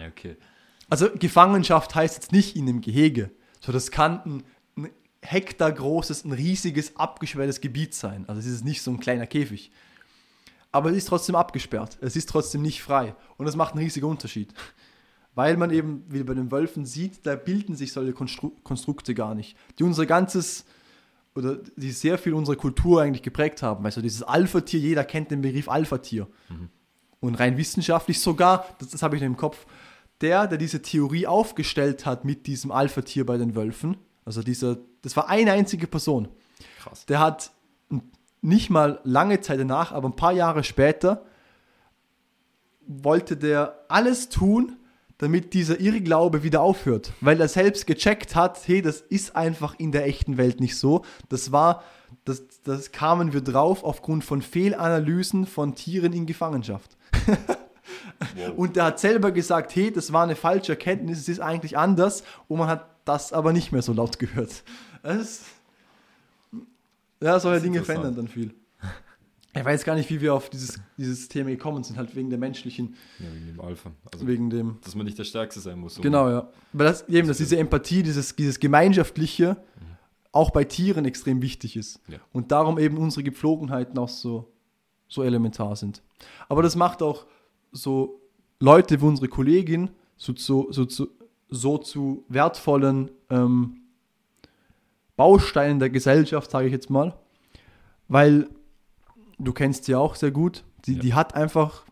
Ja, 0.00 0.08
okay. 0.08 0.36
Also 0.88 1.10
Gefangenschaft 1.10 1.94
heißt 1.94 2.14
jetzt 2.16 2.32
nicht 2.32 2.56
in 2.56 2.66
einem 2.66 2.80
Gehege. 2.80 3.30
So, 3.60 3.70
das 3.70 3.90
kann 3.90 4.22
ein 4.24 4.42
Hektar 5.24 5.72
großes, 5.72 6.24
ein 6.24 6.32
riesiges, 6.32 6.96
abgeschwelltes 6.96 7.60
Gebiet 7.60 7.94
sein. 7.94 8.24
Also 8.28 8.40
es 8.40 8.46
ist 8.46 8.64
nicht 8.64 8.82
so 8.82 8.90
ein 8.90 9.00
kleiner 9.00 9.26
Käfig. 9.26 9.72
aber 10.74 10.90
es 10.90 10.96
ist 10.96 11.08
trotzdem 11.08 11.36
abgesperrt. 11.36 11.98
Es 12.00 12.16
ist 12.16 12.28
trotzdem 12.28 12.60
nicht 12.60 12.82
frei. 12.82 13.14
Und 13.36 13.46
das 13.46 13.54
macht 13.54 13.74
einen 13.74 13.84
riesigen 13.84 14.06
Unterschied. 14.06 14.52
Weil 15.36 15.56
man 15.56 15.70
eben, 15.70 16.04
wie 16.08 16.24
bei 16.24 16.34
den 16.34 16.50
Wölfen 16.50 16.84
sieht, 16.84 17.24
da 17.26 17.36
bilden 17.36 17.76
sich 17.76 17.92
solche 17.92 18.12
Konstru 18.12 18.50
Konstrukte 18.64 19.14
gar 19.14 19.34
nicht, 19.36 19.56
die 19.78 19.84
unser 19.84 20.04
ganzes 20.04 20.64
oder 21.36 21.58
die 21.76 21.90
sehr 21.92 22.18
viel 22.18 22.34
unsere 22.34 22.56
Kultur 22.56 23.02
eigentlich 23.02 23.22
geprägt 23.22 23.62
haben. 23.62 23.84
Also 23.84 24.00
dieses 24.00 24.22
Alpha-Tier, 24.24 24.80
jeder 24.80 25.04
kennt 25.04 25.30
den 25.30 25.42
Begriff 25.42 25.68
Alpha-Tier. 25.68 26.26
Mhm. 26.48 26.68
Und 27.20 27.34
rein 27.36 27.56
wissenschaftlich 27.56 28.20
sogar, 28.20 28.66
das, 28.78 28.90
das 28.90 29.02
habe 29.02 29.16
ich 29.16 29.22
im 29.22 29.36
Kopf, 29.36 29.66
der, 30.20 30.46
der 30.46 30.58
diese 30.58 30.82
Theorie 30.82 31.26
aufgestellt 31.26 32.04
hat 32.04 32.24
mit 32.24 32.46
diesem 32.46 32.70
Alpha-Tier 32.72 33.26
bei 33.26 33.36
den 33.36 33.54
Wölfen, 33.54 33.96
also 34.24 34.42
dieser, 34.42 34.78
das 35.04 35.16
war 35.16 35.28
eine 35.28 35.52
einzige 35.52 35.86
Person. 35.86 36.28
Krass. 36.80 37.04
Der 37.06 37.20
hat 37.20 37.50
nicht 38.40 38.70
mal 38.70 39.00
lange 39.04 39.40
Zeit 39.40 39.60
danach, 39.60 39.92
aber 39.92 40.08
ein 40.08 40.16
paar 40.16 40.32
Jahre 40.32 40.64
später, 40.64 41.24
wollte 42.86 43.36
der 43.36 43.84
alles 43.88 44.30
tun, 44.30 44.76
damit 45.18 45.54
dieser 45.54 45.78
Irrglaube 45.78 46.42
wieder 46.42 46.62
aufhört, 46.62 47.12
weil 47.20 47.40
er 47.40 47.48
selbst 47.48 47.86
gecheckt 47.86 48.34
hat, 48.34 48.60
hey, 48.66 48.82
das 48.82 49.00
ist 49.00 49.36
einfach 49.36 49.74
in 49.78 49.92
der 49.92 50.06
echten 50.06 50.36
Welt 50.38 50.60
nicht 50.60 50.78
so. 50.78 51.04
Das 51.28 51.52
war, 51.52 51.84
das, 52.24 52.42
das 52.64 52.90
kamen 52.90 53.32
wir 53.32 53.42
drauf 53.42 53.84
aufgrund 53.84 54.24
von 54.24 54.42
Fehlanalysen 54.42 55.46
von 55.46 55.74
Tieren 55.74 56.12
in 56.12 56.26
Gefangenschaft. 56.26 56.96
wow. 57.26 58.52
Und 58.56 58.76
er 58.76 58.86
hat 58.86 59.00
selber 59.00 59.32
gesagt, 59.32 59.74
hey, 59.76 59.92
das 59.92 60.12
war 60.12 60.24
eine 60.24 60.36
falsche 60.36 60.72
Erkenntnis, 60.72 61.20
es 61.20 61.28
ist 61.28 61.40
eigentlich 61.40 61.76
anders 61.78 62.24
und 62.48 62.58
man 62.58 62.68
hat 62.68 62.88
das 63.04 63.32
aber 63.32 63.52
nicht 63.52 63.72
mehr 63.72 63.82
so 63.82 63.92
laut 63.92 64.18
gehört. 64.18 64.64
Das, 65.04 65.42
ja, 67.20 67.38
solche 67.38 67.62
Dinge 67.62 67.84
verändern 67.84 68.16
dann 68.16 68.26
viel. 68.26 68.54
Ich 69.54 69.64
weiß 69.64 69.84
gar 69.84 69.94
nicht, 69.94 70.10
wie 70.10 70.20
wir 70.20 70.34
auf 70.34 70.50
dieses, 70.50 70.80
dieses 70.96 71.28
Thema 71.28 71.50
gekommen 71.50 71.84
sind, 71.84 71.96
halt 71.96 72.16
wegen 72.16 72.30
der 72.30 72.38
menschlichen. 72.38 72.96
Ja, 73.20 73.26
wegen 73.32 73.46
dem 73.46 73.60
Alpha. 73.60 73.92
Also, 74.12 74.26
wegen 74.26 74.50
dem. 74.50 74.78
Dass 74.82 74.94
man 74.94 75.04
nicht 75.04 75.18
der 75.18 75.24
Stärkste 75.24 75.60
sein 75.60 75.78
muss. 75.78 76.00
Genau, 76.00 76.28
ja. 76.28 76.48
Aber 76.72 76.84
das, 76.84 77.08
eben, 77.08 77.28
dass 77.28 77.36
diese 77.36 77.56
Empathie, 77.58 78.02
dieses, 78.02 78.34
dieses 78.34 78.58
Gemeinschaftliche 78.58 79.50
mhm. 79.52 79.96
auch 80.32 80.50
bei 80.50 80.64
Tieren 80.64 81.04
extrem 81.04 81.40
wichtig 81.40 81.76
ist. 81.76 82.00
Ja. 82.08 82.18
Und 82.32 82.50
darum 82.50 82.78
eben 82.78 82.96
unsere 82.96 83.22
Gepflogenheiten 83.22 83.96
auch 83.98 84.08
so, 84.08 84.50
so 85.06 85.22
elementar 85.22 85.76
sind. 85.76 86.02
Aber 86.48 86.62
das 86.62 86.76
macht 86.76 87.02
auch 87.02 87.26
so 87.72 88.22
Leute 88.58 89.00
wie 89.00 89.04
unsere 89.04 89.28
Kollegin 89.28 89.90
so, 90.16 90.34
so, 90.34 90.72
so, 90.72 90.88
so, 90.88 91.08
so 91.48 91.78
zu 91.78 92.24
wertvollen 92.28 93.10
ähm, 93.30 93.83
Bausteinen 95.16 95.78
der 95.78 95.90
Gesellschaft, 95.90 96.50
sage 96.50 96.66
ich 96.66 96.72
jetzt 96.72 96.90
mal. 96.90 97.14
Weil 98.08 98.48
du 99.38 99.52
kennst 99.52 99.84
sie 99.84 99.94
auch 99.94 100.14
sehr 100.14 100.30
gut, 100.30 100.64
die, 100.86 100.94
ja. 100.94 101.00
die 101.00 101.14
hat 101.14 101.34
einfach 101.34 101.84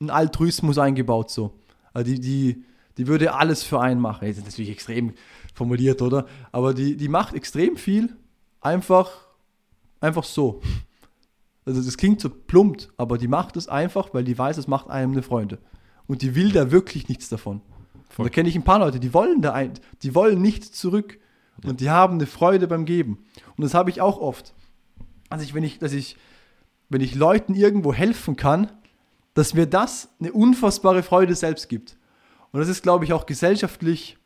einen 0.00 0.10
Altruismus 0.10 0.78
eingebaut 0.78 1.30
so. 1.30 1.52
Also 1.92 2.12
die, 2.12 2.20
die, 2.20 2.64
die 2.96 3.06
würde 3.06 3.34
alles 3.34 3.62
für 3.62 3.80
einen 3.80 4.00
machen. 4.00 4.28
Das 4.28 4.38
ist 4.38 4.44
natürlich 4.44 4.70
extrem 4.70 5.14
formuliert, 5.54 6.02
oder? 6.02 6.26
Aber 6.52 6.74
die, 6.74 6.96
die 6.96 7.08
macht 7.08 7.34
extrem 7.34 7.76
viel 7.76 8.16
einfach, 8.60 9.10
einfach 10.00 10.24
so. 10.24 10.60
Also 11.64 11.82
das 11.82 11.96
klingt 11.96 12.20
so 12.20 12.30
plumpt, 12.30 12.90
aber 12.96 13.18
die 13.18 13.28
macht 13.28 13.56
es 13.56 13.68
einfach, 13.68 14.14
weil 14.14 14.24
die 14.24 14.38
weiß, 14.38 14.56
es 14.56 14.68
macht 14.68 14.88
einem 14.88 15.12
eine 15.12 15.22
Freunde. 15.22 15.58
Und 16.06 16.22
die 16.22 16.34
will 16.34 16.50
da 16.50 16.70
wirklich 16.70 17.08
nichts 17.08 17.28
davon. 17.28 17.60
Da 18.16 18.28
kenne 18.30 18.48
ich 18.48 18.56
ein 18.56 18.64
paar 18.64 18.78
Leute, 18.78 18.98
die 18.98 19.12
wollen 19.12 19.42
da 19.42 19.52
ein, 19.52 19.74
die 20.02 20.14
wollen 20.14 20.40
nicht 20.40 20.64
zurück. 20.64 21.18
Und 21.64 21.80
die 21.80 21.90
haben 21.90 22.14
eine 22.14 22.26
Freude 22.26 22.68
beim 22.68 22.84
Geben. 22.84 23.24
Und 23.56 23.64
das 23.64 23.74
habe 23.74 23.90
ich 23.90 24.00
auch 24.00 24.20
oft. 24.20 24.54
Also 25.28 25.44
ich, 25.44 25.54
wenn 25.54 25.64
ich, 25.64 25.78
dass 25.78 25.92
ich 25.92 26.16
wenn 26.88 27.00
ich 27.00 27.14
Leuten 27.14 27.54
irgendwo 27.54 27.92
helfen 27.92 28.36
kann, 28.36 28.72
dass 29.34 29.54
mir 29.54 29.66
das 29.66 30.08
eine 30.20 30.32
unfassbare 30.32 31.02
Freude 31.02 31.34
selbst 31.34 31.68
gibt. 31.68 31.96
Und 32.50 32.60
das 32.60 32.68
ist, 32.68 32.82
glaube 32.82 33.04
ich, 33.04 33.12
auch 33.12 33.26
gesellschaftlich 33.26 34.16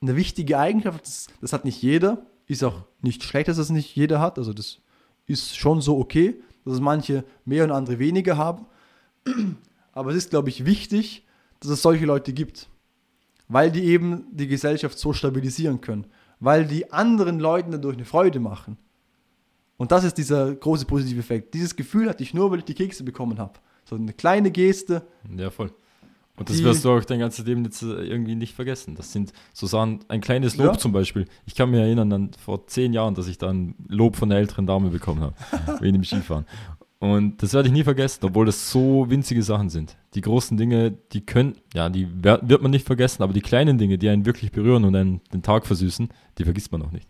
eine 0.00 0.16
wichtige 0.16 0.58
Eigenschaft. 0.58 1.06
Das, 1.06 1.28
das, 1.40 1.52
hat 1.52 1.64
nicht 1.64 1.80
jeder. 1.80 2.26
Ist 2.46 2.64
auch 2.64 2.82
nicht 3.00 3.22
schlecht, 3.22 3.48
dass 3.48 3.56
das 3.56 3.70
nicht 3.70 3.94
jeder 3.94 4.20
hat. 4.20 4.38
Also 4.38 4.52
das 4.52 4.78
ist 5.26 5.56
schon 5.56 5.80
so 5.80 5.98
okay, 5.98 6.42
dass 6.64 6.74
es 6.74 6.80
manche 6.80 7.24
mehr 7.44 7.64
und 7.64 7.70
andere 7.70 7.98
weniger 7.98 8.36
haben. 8.36 8.66
Aber 9.92 10.10
es 10.10 10.16
ist, 10.16 10.30
glaube 10.30 10.48
ich, 10.48 10.64
wichtig, 10.64 11.24
dass 11.60 11.70
es 11.70 11.82
solche 11.82 12.06
Leute 12.06 12.32
gibt. 12.32 12.68
Weil 13.48 13.70
die 13.70 13.84
eben 13.84 14.24
die 14.32 14.48
Gesellschaft 14.48 14.98
so 14.98 15.12
stabilisieren 15.12 15.80
können. 15.80 16.06
Weil 16.40 16.66
die 16.66 16.92
anderen 16.92 17.38
Leuten 17.38 17.70
dadurch 17.70 17.96
eine 17.96 18.06
Freude 18.06 18.40
machen. 18.40 18.78
Und 19.76 19.92
das 19.92 20.04
ist 20.04 20.18
dieser 20.18 20.54
große 20.54 20.84
positive 20.84 21.20
Effekt. 21.20 21.54
Dieses 21.54 21.76
Gefühl 21.76 22.08
hatte 22.08 22.22
ich 22.22 22.34
nur, 22.34 22.50
weil 22.50 22.58
ich 22.58 22.64
die 22.64 22.74
Kekse 22.74 23.04
bekommen 23.04 23.38
habe. 23.38 23.54
So 23.84 23.96
eine 23.96 24.12
kleine 24.12 24.50
Geste. 24.50 25.02
Ja, 25.36 25.50
voll. 25.50 25.72
Und 26.40 26.48
das 26.48 26.62
wirst 26.62 26.86
du 26.86 26.90
auch 26.90 27.04
dein 27.04 27.20
ganzes 27.20 27.44
Leben 27.44 27.64
jetzt 27.64 27.82
äh, 27.82 28.02
irgendwie 28.02 28.34
nicht 28.34 28.54
vergessen. 28.54 28.94
Das 28.94 29.12
sind 29.12 29.34
so 29.52 29.66
Sachen, 29.66 30.00
ein 30.08 30.22
kleines 30.22 30.56
Lob 30.56 30.68
ja. 30.68 30.78
zum 30.78 30.90
Beispiel. 30.90 31.26
Ich 31.44 31.54
kann 31.54 31.70
mich 31.70 31.80
erinnern 31.80 32.10
an 32.14 32.30
vor 32.42 32.66
zehn 32.66 32.94
Jahren, 32.94 33.14
dass 33.14 33.26
ich 33.26 33.36
da 33.36 33.50
ein 33.50 33.74
Lob 33.88 34.16
von 34.16 34.30
der 34.30 34.38
älteren 34.38 34.66
Dame 34.66 34.88
bekommen 34.88 35.20
habe, 35.20 35.34
wegen 35.80 35.92
dem 35.92 36.04
Skifahren. 36.04 36.46
Und 37.00 37.42
das 37.42 37.54
werde 37.54 37.68
ich 37.68 37.72
nie 37.72 37.82
vergessen, 37.82 38.20
obwohl 38.24 38.44
das 38.44 38.70
so 38.70 39.08
winzige 39.08 39.42
Sachen 39.42 39.70
sind. 39.70 39.96
Die 40.12 40.20
großen 40.20 40.58
Dinge, 40.58 40.90
die 41.12 41.22
können, 41.22 41.56
ja, 41.72 41.88
die 41.88 42.06
wird 42.22 42.60
man 42.60 42.70
nicht 42.70 42.86
vergessen, 42.86 43.22
aber 43.22 43.32
die 43.32 43.40
kleinen 43.40 43.78
Dinge, 43.78 43.96
die 43.96 44.10
einen 44.10 44.26
wirklich 44.26 44.52
berühren 44.52 44.84
und 44.84 44.94
einen 44.94 45.22
den 45.32 45.42
Tag 45.42 45.66
versüßen, 45.66 46.10
die 46.36 46.44
vergisst 46.44 46.70
man 46.72 46.82
auch 46.82 46.92
nicht. 46.92 47.08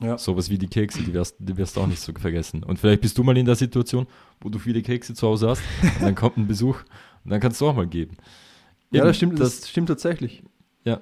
Ja. 0.00 0.18
Sowas 0.18 0.50
wie 0.50 0.58
die 0.58 0.66
Kekse, 0.66 1.04
die 1.04 1.14
wirst, 1.14 1.36
die 1.38 1.56
wirst 1.56 1.76
du 1.76 1.80
auch 1.80 1.86
nicht 1.86 2.00
so 2.00 2.12
vergessen. 2.12 2.64
Und 2.64 2.80
vielleicht 2.80 3.02
bist 3.02 3.16
du 3.18 3.22
mal 3.22 3.36
in 3.36 3.46
der 3.46 3.54
Situation, 3.54 4.08
wo 4.40 4.48
du 4.48 4.58
viele 4.58 4.82
Kekse 4.82 5.14
zu 5.14 5.28
Hause 5.28 5.48
hast, 5.48 5.62
und 5.82 6.02
dann 6.02 6.14
kommt 6.16 6.36
ein 6.36 6.48
Besuch 6.48 6.80
und 7.24 7.30
dann 7.30 7.38
kannst 7.38 7.60
du 7.60 7.68
auch 7.68 7.76
mal 7.76 7.86
geben. 7.86 8.16
Eben, 8.90 8.98
ja, 8.98 9.04
das 9.04 9.16
stimmt, 9.16 9.38
das, 9.38 9.60
das, 9.60 9.70
stimmt 9.70 9.88
tatsächlich. 9.88 10.42
Ja. 10.84 11.00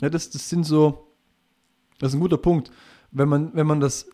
Ja, 0.00 0.08
das, 0.08 0.30
das 0.30 0.48
sind 0.48 0.64
so, 0.64 1.08
das 1.98 2.12
ist 2.12 2.14
ein 2.14 2.20
guter 2.20 2.38
Punkt. 2.38 2.70
Wenn 3.10 3.28
man, 3.28 3.50
wenn 3.54 3.66
man 3.66 3.80
das 3.80 4.08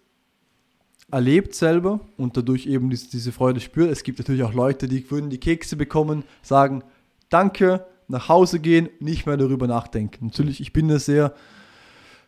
erlebt 1.10 1.54
selber 1.54 2.00
und 2.16 2.36
dadurch 2.36 2.66
eben 2.66 2.90
diese, 2.90 3.10
diese 3.10 3.32
Freude 3.32 3.60
spürt, 3.60 3.90
es 3.90 4.02
gibt 4.02 4.18
natürlich 4.18 4.42
auch 4.42 4.54
Leute, 4.54 4.88
die 4.88 5.08
würden 5.10 5.30
die 5.30 5.38
Kekse 5.38 5.76
bekommen, 5.76 6.24
sagen, 6.42 6.82
danke, 7.28 7.86
nach 8.08 8.28
Hause 8.28 8.60
gehen, 8.60 8.88
nicht 8.98 9.26
mehr 9.26 9.36
darüber 9.36 9.66
nachdenken. 9.66 10.26
Natürlich, 10.26 10.60
ich 10.60 10.72
bin 10.72 10.88
da 10.88 10.98
sehr 10.98 11.32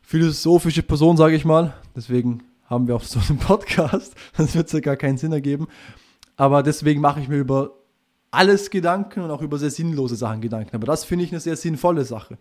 philosophische 0.02 0.82
Person, 0.82 1.16
sage 1.16 1.34
ich 1.34 1.44
mal. 1.44 1.74
Deswegen 1.96 2.42
haben 2.66 2.86
wir 2.86 2.96
auch 2.96 3.04
so 3.04 3.20
einen 3.28 3.38
Podcast. 3.40 4.14
Das 4.36 4.54
wird 4.54 4.72
ja 4.72 4.80
gar 4.80 4.96
keinen 4.96 5.18
Sinn 5.18 5.32
ergeben. 5.32 5.68
Aber 6.36 6.62
deswegen 6.62 7.00
mache 7.00 7.20
ich 7.20 7.28
mir 7.28 7.38
über 7.38 7.72
alles 8.30 8.70
Gedanken 8.70 9.20
und 9.20 9.30
auch 9.30 9.42
über 9.42 9.58
sehr 9.58 9.70
sinnlose 9.70 10.16
Sachen 10.16 10.40
Gedanken. 10.40 10.74
Aber 10.74 10.86
das 10.86 11.04
finde 11.04 11.24
ich 11.24 11.32
eine 11.32 11.40
sehr 11.40 11.56
sinnvolle 11.56 12.04
Sache, 12.04 12.38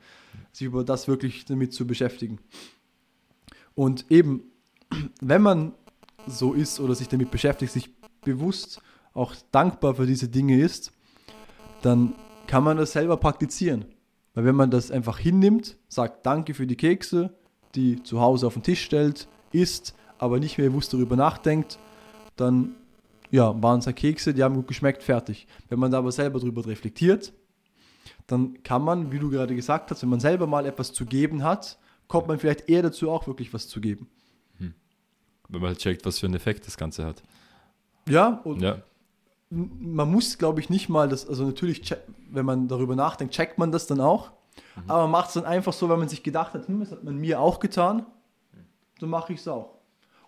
sich 0.51 0.67
über 0.67 0.83
das 0.83 1.07
wirklich 1.07 1.45
damit 1.45 1.73
zu 1.73 1.85
beschäftigen. 1.85 2.39
Und 3.75 4.05
eben, 4.09 4.43
wenn 5.21 5.41
man 5.41 5.73
so 6.27 6.53
ist 6.53 6.79
oder 6.79 6.95
sich 6.95 7.07
damit 7.07 7.31
beschäftigt, 7.31 7.71
sich 7.71 7.89
bewusst 8.21 8.81
auch 9.13 9.35
dankbar 9.51 9.95
für 9.95 10.05
diese 10.05 10.29
Dinge 10.29 10.59
ist, 10.59 10.91
dann 11.81 12.15
kann 12.47 12.63
man 12.63 12.77
das 12.77 12.93
selber 12.93 13.17
praktizieren. 13.17 13.85
Weil 14.33 14.45
wenn 14.45 14.55
man 14.55 14.71
das 14.71 14.91
einfach 14.91 15.17
hinnimmt, 15.17 15.77
sagt 15.87 16.25
Danke 16.25 16.53
für 16.53 16.67
die 16.67 16.77
Kekse, 16.77 17.35
die 17.75 18.01
zu 18.03 18.21
Hause 18.21 18.47
auf 18.47 18.53
den 18.53 18.63
Tisch 18.63 18.83
stellt, 18.83 19.27
isst, 19.51 19.95
aber 20.17 20.39
nicht 20.39 20.57
mehr 20.57 20.69
bewusst 20.69 20.93
darüber 20.93 21.15
nachdenkt, 21.15 21.79
dann 22.35 22.75
ja, 23.31 23.61
waren 23.61 23.79
es 23.79 23.85
ja 23.85 23.93
Kekse, 23.93 24.33
die 24.33 24.43
haben 24.43 24.55
gut 24.55 24.67
geschmeckt, 24.67 25.03
fertig. 25.03 25.47
Wenn 25.69 25.79
man 25.79 25.91
da 25.91 25.97
aber 25.97 26.11
selber 26.11 26.39
darüber 26.39 26.65
reflektiert, 26.65 27.33
dann 28.27 28.61
kann 28.63 28.83
man, 28.83 29.11
wie 29.11 29.19
du 29.19 29.29
gerade 29.29 29.55
gesagt 29.55 29.91
hast, 29.91 30.01
wenn 30.01 30.09
man 30.09 30.19
selber 30.19 30.47
mal 30.47 30.65
etwas 30.65 30.93
zu 30.93 31.05
geben 31.05 31.43
hat, 31.43 31.77
kommt 32.07 32.27
man 32.27 32.39
vielleicht 32.39 32.69
eher 32.69 32.83
dazu, 32.83 33.09
auch 33.09 33.27
wirklich 33.27 33.53
was 33.53 33.67
zu 33.67 33.79
geben. 33.81 34.09
Wenn 35.51 35.61
man 35.61 35.69
halt 35.69 35.79
checkt, 35.79 36.05
was 36.05 36.19
für 36.19 36.25
einen 36.25 36.35
Effekt 36.35 36.65
das 36.65 36.77
Ganze 36.77 37.05
hat. 37.05 37.21
Ja, 38.07 38.41
und 38.43 38.61
ja. 38.61 38.81
man 39.49 40.09
muss, 40.09 40.37
glaube 40.37 40.59
ich, 40.59 40.69
nicht 40.69 40.89
mal 40.89 41.07
das, 41.07 41.27
also 41.27 41.45
natürlich, 41.45 41.93
wenn 42.29 42.45
man 42.45 42.67
darüber 42.67 42.95
nachdenkt, 42.95 43.33
checkt 43.33 43.57
man 43.57 43.71
das 43.71 43.85
dann 43.85 44.01
auch. 44.01 44.31
Mhm. 44.75 44.89
Aber 44.89 45.01
man 45.03 45.11
macht 45.11 45.27
es 45.27 45.33
dann 45.35 45.45
einfach 45.45 45.73
so, 45.73 45.89
wenn 45.89 45.99
man 45.99 46.09
sich 46.09 46.23
gedacht 46.23 46.53
hat, 46.53 46.67
hm, 46.67 46.79
das 46.79 46.91
hat 46.91 47.03
man 47.03 47.17
mir 47.17 47.39
auch 47.39 47.59
getan, 47.59 48.05
dann 48.99 49.09
mache 49.09 49.33
ich 49.33 49.39
es 49.39 49.47
auch. 49.47 49.77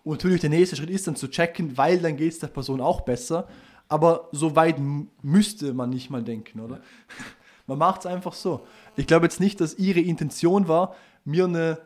Und 0.02 0.12
natürlich 0.12 0.42
der 0.42 0.50
nächste 0.50 0.76
Schritt 0.76 0.90
ist 0.90 1.06
dann 1.06 1.16
zu 1.16 1.28
checken, 1.28 1.76
weil 1.78 1.98
dann 1.98 2.16
geht 2.16 2.32
es 2.32 2.38
der 2.38 2.48
Person 2.48 2.80
auch 2.80 3.00
besser. 3.00 3.48
Aber 3.88 4.28
so 4.32 4.54
weit 4.54 4.76
müsste 5.22 5.72
man 5.72 5.90
nicht 5.90 6.10
mal 6.10 6.22
denken, 6.22 6.60
oder? 6.60 6.80
Man 7.66 7.78
macht 7.78 8.00
es 8.00 8.06
einfach 8.06 8.34
so. 8.34 8.66
Ich 8.94 9.06
glaube 9.06 9.24
jetzt 9.24 9.40
nicht, 9.40 9.58
dass 9.58 9.78
ihre 9.78 10.00
Intention 10.00 10.68
war, 10.68 10.94
mir 11.24 11.46
eine 11.46 11.78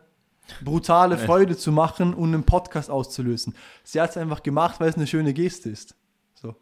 brutale 0.64 1.18
Freude 1.18 1.56
zu 1.56 1.72
machen 1.72 2.14
und 2.14 2.34
einen 2.34 2.44
Podcast 2.44 2.90
auszulösen. 2.90 3.54
Sie 3.84 4.00
hat 4.00 4.10
es 4.10 4.16
einfach 4.16 4.42
gemacht, 4.42 4.80
weil 4.80 4.88
es 4.88 4.96
eine 4.96 5.06
schöne 5.06 5.32
Geste 5.34 5.70
ist. 5.70 5.94
So. 6.34 6.54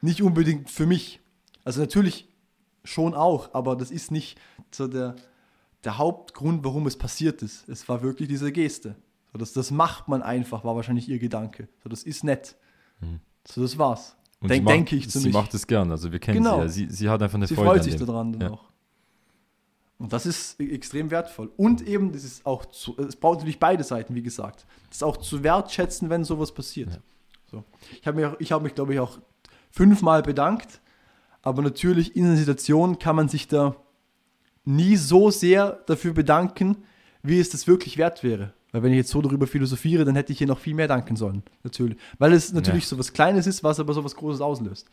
Nicht 0.00 0.22
unbedingt 0.22 0.70
für 0.70 0.86
mich. 0.86 1.20
Also 1.64 1.80
natürlich 1.80 2.28
schon 2.84 3.14
auch, 3.14 3.52
aber 3.54 3.76
das 3.76 3.90
ist 3.90 4.10
nicht 4.10 4.38
so 4.70 4.86
der, 4.88 5.16
der 5.84 5.98
Hauptgrund, 5.98 6.64
warum 6.64 6.86
es 6.86 6.96
passiert 6.96 7.42
ist. 7.42 7.68
Es 7.68 7.88
war 7.88 8.02
wirklich 8.02 8.28
diese 8.28 8.50
Geste. 8.52 8.96
So, 9.32 9.38
das, 9.38 9.52
das 9.52 9.70
macht 9.70 10.08
man 10.08 10.22
einfach, 10.22 10.64
war 10.64 10.74
wahrscheinlich 10.74 11.08
ihr 11.08 11.18
Gedanke. 11.18 11.68
So, 11.82 11.88
das 11.90 12.02
ist 12.04 12.24
nett. 12.24 12.56
Mhm. 13.00 13.20
So, 13.46 13.60
das 13.62 13.76
war's. 13.78 14.16
Und 14.40 14.50
Denk- 14.50 14.60
sie 14.60 14.64
macht, 14.64 14.74
denke 14.74 14.96
ich 14.96 15.04
Sie 15.04 15.10
ziemlich. 15.10 15.34
macht 15.34 15.52
es 15.54 15.66
gern, 15.66 15.90
also 15.90 16.12
wir 16.12 16.18
kennen 16.20 16.38
Genau. 16.38 16.56
sie 16.68 16.84
ja. 16.84 16.88
Sie, 16.90 16.94
sie 16.94 17.08
hat 17.08 17.20
einfach 17.22 17.34
eine 17.36 17.46
Sie 17.46 17.54
Freude 17.56 17.68
freut 17.70 17.78
an 17.80 17.84
sich 17.84 17.96
daran 17.96 18.32
dann 18.32 18.40
Ja. 18.40 18.50
auch. 18.52 18.64
Und 19.98 20.12
das 20.12 20.26
ist 20.26 20.60
e- 20.60 20.72
extrem 20.72 21.10
wertvoll. 21.10 21.50
Und 21.56 21.86
eben, 21.86 22.12
das 22.12 22.24
ist 22.24 22.46
auch 22.46 22.66
zu, 22.66 22.96
es 22.98 23.16
braucht 23.16 23.38
natürlich 23.38 23.58
beide 23.58 23.84
Seiten, 23.84 24.14
wie 24.14 24.22
gesagt. 24.22 24.66
Das 24.88 24.98
ist 24.98 25.02
auch 25.02 25.16
zu 25.16 25.42
wertschätzen, 25.42 26.08
wenn 26.08 26.24
sowas 26.24 26.52
passiert. 26.52 26.90
Ja. 26.90 26.98
So. 27.50 27.64
Ich 28.00 28.06
habe 28.06 28.20
mich, 28.20 28.40
ich 28.40 28.52
habe 28.52 28.64
mich, 28.64 28.74
glaube 28.74 28.94
ich, 28.94 29.00
auch 29.00 29.18
fünfmal 29.70 30.22
bedankt. 30.22 30.80
Aber 31.42 31.62
natürlich 31.62 32.16
in 32.16 32.26
einer 32.26 32.36
Situation 32.36 32.98
kann 32.98 33.16
man 33.16 33.28
sich 33.28 33.48
da 33.48 33.76
nie 34.64 34.96
so 34.96 35.30
sehr 35.30 35.80
dafür 35.86 36.12
bedanken, 36.12 36.76
wie 37.22 37.40
es 37.40 37.50
das 37.50 37.66
wirklich 37.66 37.96
wert 37.96 38.22
wäre. 38.22 38.52
Weil 38.70 38.82
wenn 38.82 38.92
ich 38.92 38.98
jetzt 38.98 39.10
so 39.10 39.22
darüber 39.22 39.46
philosophiere, 39.46 40.04
dann 40.04 40.14
hätte 40.14 40.32
ich 40.32 40.38
hier 40.38 40.46
noch 40.46 40.58
viel 40.58 40.74
mehr 40.74 40.88
danken 40.88 41.16
sollen. 41.16 41.42
Natürlich. 41.62 41.96
Weil 42.18 42.32
es 42.34 42.52
natürlich 42.52 42.86
so 42.86 42.98
was 42.98 43.12
Kleines 43.12 43.46
ist, 43.46 43.64
was 43.64 43.80
aber 43.80 43.94
so 43.94 44.04
was 44.04 44.14
Großes 44.14 44.40
auslöst. 44.40 44.88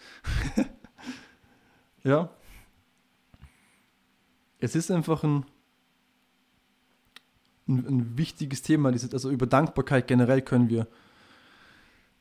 ja. 2.03 2.29
Es 4.65 4.73
ist 4.75 4.89
einfach 4.89 5.23
ein, 5.23 5.45
ein, 7.67 7.86
ein 7.86 8.17
wichtiges 8.17 8.63
Thema. 8.63 8.89
Also 8.89 9.30
über 9.30 9.45
Dankbarkeit 9.45 10.08
generell 10.08 10.41
können 10.41 10.69
wir 10.69 10.88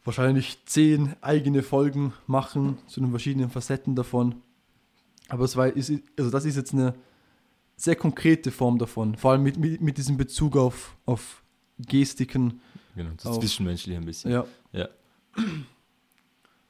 wahrscheinlich 0.05 0.59
zehn 0.67 1.15
eigene 1.23 1.63
Folgen 1.63 2.13
machen 2.27 2.77
zu 2.87 3.01
den 3.01 3.09
verschiedenen 3.09 3.49
Facetten 3.49 3.97
davon. 3.97 4.43
Aber 5.29 5.45
es 5.45 5.57
war, 5.57 5.69
ist, 5.69 5.91
also 6.19 6.31
das 6.31 6.45
ist 6.45 6.57
jetzt 6.57 6.75
eine 6.75 6.95
sehr 7.77 7.97
konkrete 7.97 8.51
Form 8.51 8.79
davon. 8.79 9.17
Vor 9.17 9.33
allem 9.33 9.43
mit, 9.43 9.57
mit, 9.57 9.81
mit 9.81 9.97
diesem 9.97 10.19
Bezug 10.19 10.59
auf, 10.59 10.95
auf 11.07 11.43
Gestiken. 11.79 12.61
Genau, 12.95 13.13
das 13.17 13.25
Auf- 13.25 13.41
Zwischenmenschliche 13.41 13.99
ein 13.99 14.05
bisschen. 14.05 14.31
Ja. 14.31 14.45
Ja. 14.73 14.89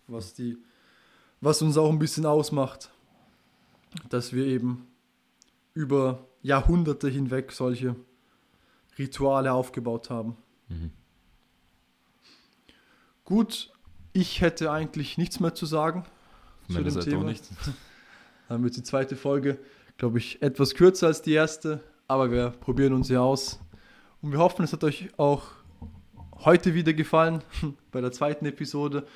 Was, 0.06 0.34
die, 0.34 0.56
was 1.40 1.60
uns 1.62 1.76
auch 1.76 1.90
ein 1.90 1.98
bisschen 1.98 2.26
ausmacht, 2.26 2.90
dass 4.08 4.32
wir 4.32 4.46
eben 4.46 4.86
über 5.74 6.26
Jahrhunderte 6.42 7.08
hinweg 7.08 7.52
solche 7.52 7.96
Rituale 8.98 9.52
aufgebaut 9.52 10.08
haben. 10.10 10.36
Mhm. 10.68 10.90
Gut, 13.24 13.72
ich 14.12 14.40
hätte 14.40 14.70
eigentlich 14.70 15.18
nichts 15.18 15.40
mehr 15.40 15.54
zu 15.54 15.66
sagen. 15.66 16.04
Zu 16.68 16.82
dem 16.82 16.90
Seite 16.90 17.10
Thema. 17.10 17.24
nicht. 17.24 17.44
Dann 18.48 18.62
wird 18.62 18.76
die 18.76 18.82
zweite 18.82 19.16
Folge, 19.16 19.58
glaube 19.96 20.18
ich, 20.18 20.40
etwas 20.42 20.74
kürzer 20.74 21.08
als 21.08 21.22
die 21.22 21.32
erste, 21.32 21.80
aber 22.06 22.30
wir 22.30 22.50
probieren 22.50 22.92
uns 22.92 23.08
ja 23.08 23.20
aus. 23.20 23.60
Und 24.22 24.32
wir 24.32 24.38
hoffen, 24.38 24.64
es 24.64 24.72
hat 24.72 24.84
euch 24.84 25.08
auch 25.18 25.44
heute 26.44 26.74
wieder 26.74 26.92
gefallen 26.92 27.42
bei 27.90 28.00
der 28.00 28.12
zweiten 28.12 28.46
Episode 28.46 29.06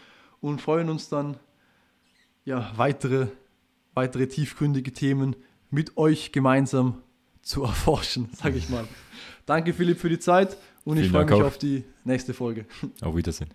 und 0.40 0.61
freuen 0.61 0.88
uns 0.88 1.09
dann, 1.09 1.37
ja, 2.44 2.73
weitere, 2.77 3.29
weitere 3.94 4.27
tiefgründige 4.27 4.92
Themen 4.92 5.37
mit 5.70 5.96
euch 5.96 6.33
gemeinsam 6.33 7.02
zu 7.42 7.64
erforschen, 7.64 8.28
sage 8.37 8.59
ich 8.59 8.68
mal. 8.68 8.87
Danke, 9.46 9.72
Philipp, 9.72 9.98
für 9.98 10.09
die 10.09 10.18
Zeit 10.18 10.57
und 10.85 10.96
ich 10.96 11.04
Vielen 11.04 11.12
freue 11.12 11.26
Dank 11.26 11.38
mich 11.38 11.46
auf 11.46 11.59
die 11.59 11.85
nächste 12.04 12.35
Folge. 12.35 12.66
Auf 13.00 13.16
Wiedersehen. 13.16 13.48